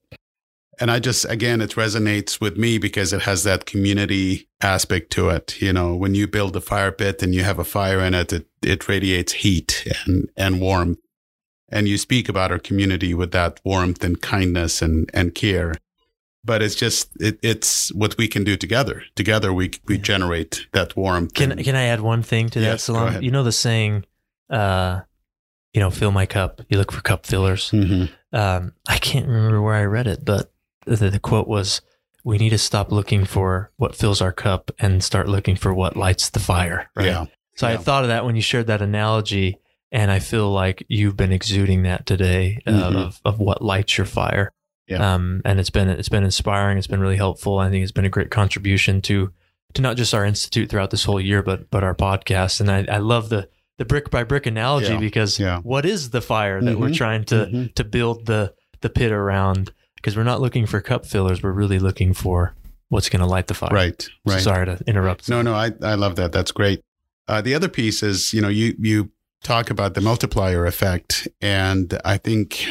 [0.80, 5.30] And I just, again, it resonates with me because it has that community aspect to
[5.30, 5.60] it.
[5.60, 8.32] You know, when you build a fire pit and you have a fire in it,
[8.32, 11.00] it, it radiates heat and, and warmth.
[11.70, 15.74] And you speak about our community with that warmth and kindness and, and care.
[16.46, 19.04] But it's just, it, it's what we can do together.
[19.16, 21.34] Together, we, we generate that warmth.
[21.34, 23.24] Can, and, can I add one thing to yes, that, Salam?
[23.24, 24.06] You know, the saying,
[24.50, 25.02] uh,
[25.78, 26.60] you know, fill my cup.
[26.70, 27.70] You look for cup fillers.
[27.70, 28.06] Mm-hmm.
[28.36, 30.52] Um, I can't remember where I read it, but
[30.88, 31.82] the, the, quote was,
[32.24, 35.96] "We need to stop looking for what fills our cup and start looking for what
[35.96, 37.06] lights the fire." Right?
[37.06, 37.26] Yeah.
[37.58, 37.76] So yeah.
[37.76, 39.60] I thought of that when you shared that analogy,
[39.92, 42.98] and I feel like you've been exuding that today uh, mm-hmm.
[42.98, 44.52] of of what lights your fire.
[44.88, 45.14] Yeah.
[45.14, 46.80] Um, and it's been it's been inspiring.
[46.80, 47.60] It's been really helpful.
[47.60, 49.32] I think it's been a great contribution to
[49.76, 52.62] to not just our institute throughout this whole year, but but our podcast.
[52.62, 53.48] And I, I love the
[53.78, 55.00] the brick by brick analogy yeah.
[55.00, 55.60] because yeah.
[55.60, 56.82] what is the fire that mm-hmm.
[56.82, 57.66] we're trying to mm-hmm.
[57.76, 59.72] to build the the pit around?
[59.96, 62.54] Because we're not looking for cup fillers, we're really looking for
[62.90, 63.70] what's going to light the fire.
[63.72, 64.10] Right.
[64.26, 64.42] Right.
[64.42, 65.30] sorry to interrupt.
[65.30, 66.32] No, no, I I love that.
[66.32, 66.82] That's great.
[67.28, 69.12] Uh, the other piece is, you know, you you
[69.44, 72.68] talk about the multiplier effect, and I think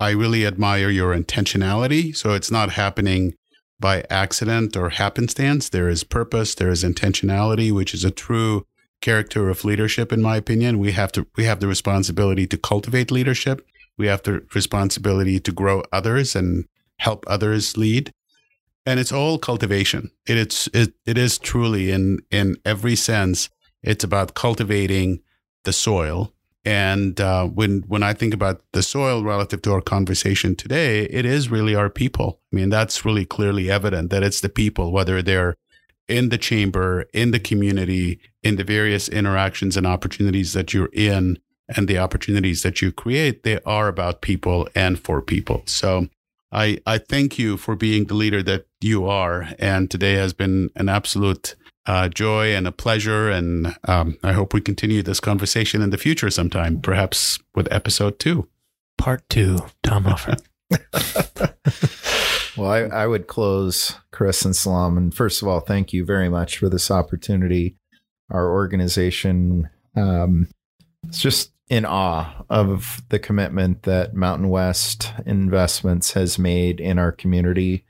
[0.00, 2.16] I really admire your intentionality.
[2.16, 3.34] So it's not happening
[3.80, 5.68] by accident or happenstance.
[5.68, 6.54] There is purpose.
[6.54, 8.66] There is intentionality, which is a true
[9.00, 10.78] character of leadership, in my opinion.
[10.78, 13.66] We have to we have the responsibility to cultivate leadership.
[13.96, 16.66] We have the responsibility to grow others and
[16.98, 18.12] help others lead.
[18.86, 20.10] And it's all cultivation.
[20.26, 23.50] It, it's it, it is truly in in every sense.
[23.82, 25.20] It's about cultivating
[25.64, 26.32] the soil.
[26.64, 31.24] And uh, when when I think about the soil relative to our conversation today, it
[31.24, 32.40] is really our people.
[32.52, 35.54] I mean, that's really clearly evident that it's the people, whether they're
[36.08, 41.38] in the chamber, in the community, in the various interactions and opportunities that you're in
[41.68, 45.62] and the opportunities that you create, they are about people and for people.
[45.66, 46.08] So
[46.50, 49.48] I, I thank you for being the leader that you are.
[49.58, 51.54] And today has been an absolute
[51.86, 53.30] uh, joy and a pleasure.
[53.30, 58.18] And um, I hope we continue this conversation in the future sometime, perhaps with episode
[58.18, 58.48] two.
[58.96, 60.42] Part two, Tom Hoffert.
[62.58, 64.98] Well, I, I would close, Chris and Salam.
[64.98, 67.76] And first of all, thank you very much for this opportunity.
[68.30, 70.48] Our organization um,
[71.08, 77.12] is just in awe of the commitment that Mountain West Investments has made in our
[77.12, 77.84] community.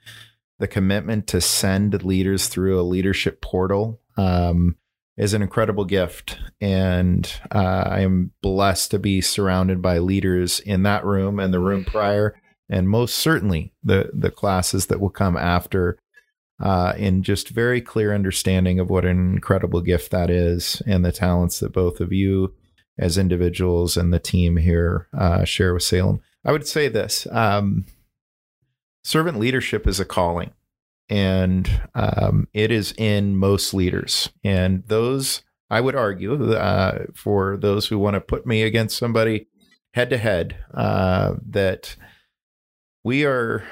[0.58, 4.76] The commitment to send leaders through a leadership portal um,
[5.16, 6.38] is an incredible gift.
[6.60, 11.60] And uh, I am blessed to be surrounded by leaders in that room and the
[11.60, 12.38] room prior,
[12.70, 15.98] and most certainly the, the classes that will come after.
[16.60, 21.12] Uh, in just very clear understanding of what an incredible gift that is, and the
[21.12, 22.52] talents that both of you,
[22.98, 26.20] as individuals, and the team here uh, share with Salem.
[26.44, 27.86] I would say this: um,
[29.04, 30.50] servant leadership is a calling
[31.08, 34.30] and um, it is in most leaders.
[34.44, 39.46] And those, I would argue, uh, for those who want to put me against somebody
[39.94, 41.96] head to head, uh, that
[43.05, 43.64] we are,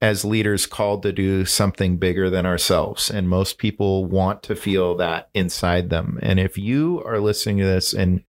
[0.00, 3.10] as leaders, called to do something bigger than ourselves.
[3.10, 6.18] And most people want to feel that inside them.
[6.22, 8.22] And if you are listening to this and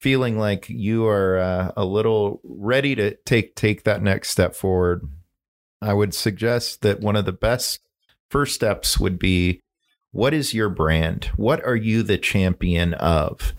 [0.00, 5.08] feeling like you are uh, a little ready to take take that next step forward,
[5.80, 7.80] I would suggest that one of the best
[8.30, 9.60] first steps would be
[10.10, 11.26] what is your brand?
[11.36, 13.52] What are you the champion of?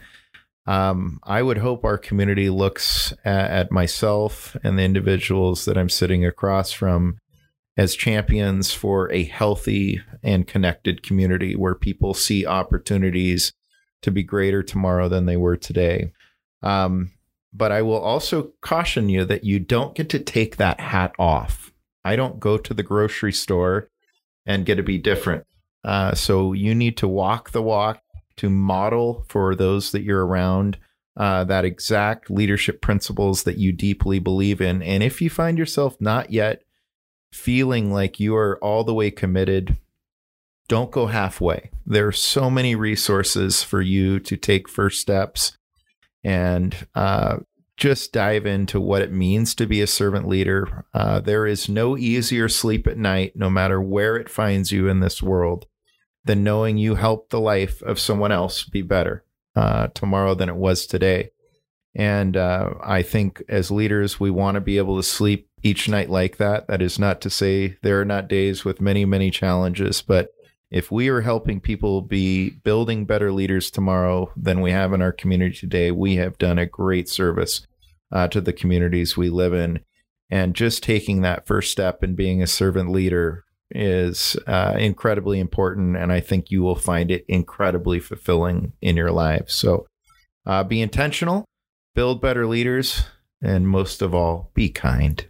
[0.67, 5.89] Um, I would hope our community looks at, at, myself and the individuals that I'm
[5.89, 7.19] sitting across from
[7.77, 13.53] as champions for a healthy and connected community where people see opportunities
[14.01, 16.11] to be greater tomorrow than they were today.
[16.61, 17.11] Um,
[17.53, 21.71] but I will also caution you that you don't get to take that hat off.
[22.03, 23.89] I don't go to the grocery store
[24.45, 25.45] and get to be different.
[25.83, 28.01] Uh, so you need to walk the walk
[28.37, 30.77] to model for those that you're around
[31.17, 34.83] uh, that exact leadership principles that you deeply believe in.
[34.83, 36.61] And if you find yourself not yet
[37.33, 39.77] feeling like you are all the way committed,
[40.67, 41.71] don't go halfway.
[41.85, 45.57] There are so many resources for you to take first steps
[46.23, 47.37] and uh,
[47.77, 50.85] just dive into what it means to be a servant leader.
[50.93, 54.99] Uh, there is no easier sleep at night, no matter where it finds you in
[54.99, 55.65] this world,
[56.27, 59.23] than knowing you helped the life of someone else be better
[59.55, 61.31] uh, tomorrow than it was today.
[61.95, 66.09] And uh, I think as leaders, we want to be able to sleep each night
[66.09, 66.67] like that.
[66.67, 70.29] That is not to say there are not days with many, many challenges, but
[70.69, 75.13] if we are helping people be building better leaders tomorrow than we have in our
[75.13, 77.65] community today, we have done a great service
[78.11, 79.79] uh, to the communities we live in.
[80.29, 85.97] And just taking that first step and being a servant leader is uh, incredibly important.
[85.97, 89.53] And I think you will find it incredibly fulfilling in your lives.
[89.53, 89.87] So
[90.45, 91.45] uh, be intentional,
[91.95, 93.05] build better leaders,
[93.41, 95.25] and most of all, be kind.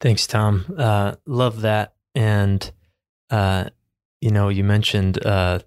[0.00, 0.74] Thanks, Tom.
[0.76, 1.94] Uh, love that.
[2.14, 2.70] And
[3.30, 3.70] uh,
[4.20, 5.58] you know, you mentioned uh,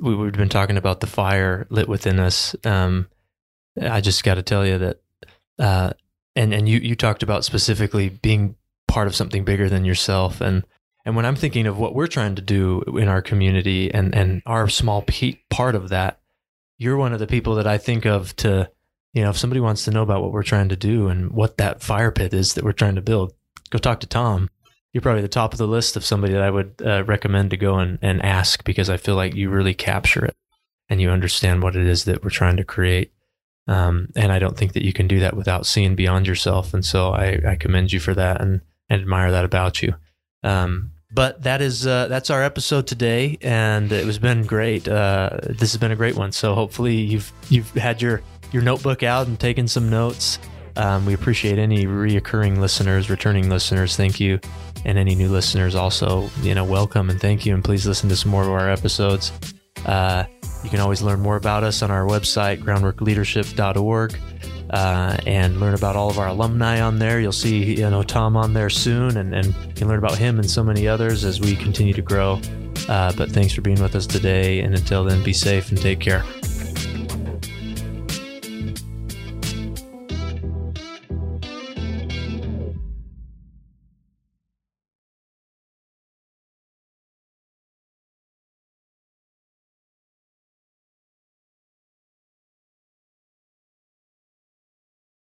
[0.00, 2.54] we, have been talking about the fire lit within us.
[2.64, 3.08] Um,
[3.80, 5.00] I just got to tell you that,
[5.58, 5.90] uh,
[6.36, 10.64] and and you you talked about specifically being part of something bigger than yourself, and
[11.04, 14.42] and when I'm thinking of what we're trying to do in our community and and
[14.46, 15.04] our small
[15.48, 16.20] part of that,
[16.78, 18.70] you're one of the people that I think of to,
[19.12, 21.58] you know, if somebody wants to know about what we're trying to do and what
[21.58, 23.32] that fire pit is that we're trying to build,
[23.70, 24.50] go talk to Tom
[24.92, 27.56] you're probably the top of the list of somebody that I would uh, recommend to
[27.56, 30.36] go and, and ask because I feel like you really capture it
[30.88, 33.12] and you understand what it is that we're trying to create.
[33.68, 36.74] Um, and I don't think that you can do that without seeing beyond yourself.
[36.74, 39.94] And so I, I commend you for that and, and admire that about you.
[40.42, 44.86] Um, but that is uh, that's our episode today, and it has been great.
[44.86, 46.32] Uh, this has been a great one.
[46.32, 48.22] So hopefully you've you've had your
[48.52, 50.38] your notebook out and taken some notes.
[50.76, 53.96] Um, we appreciate any reoccurring listeners, returning listeners.
[53.96, 54.38] Thank you
[54.84, 57.54] and any new listeners also, you know, welcome and thank you.
[57.54, 59.32] And please listen to some more of our episodes.
[59.84, 60.24] Uh,
[60.62, 64.18] you can always learn more about us on our website, groundworkleadership.org,
[64.70, 67.20] uh, and learn about all of our alumni on there.
[67.20, 70.38] You'll see, you know, Tom on there soon, and, and you can learn about him
[70.38, 72.40] and so many others as we continue to grow.
[72.88, 74.60] Uh, but thanks for being with us today.
[74.60, 76.24] And until then, be safe and take care.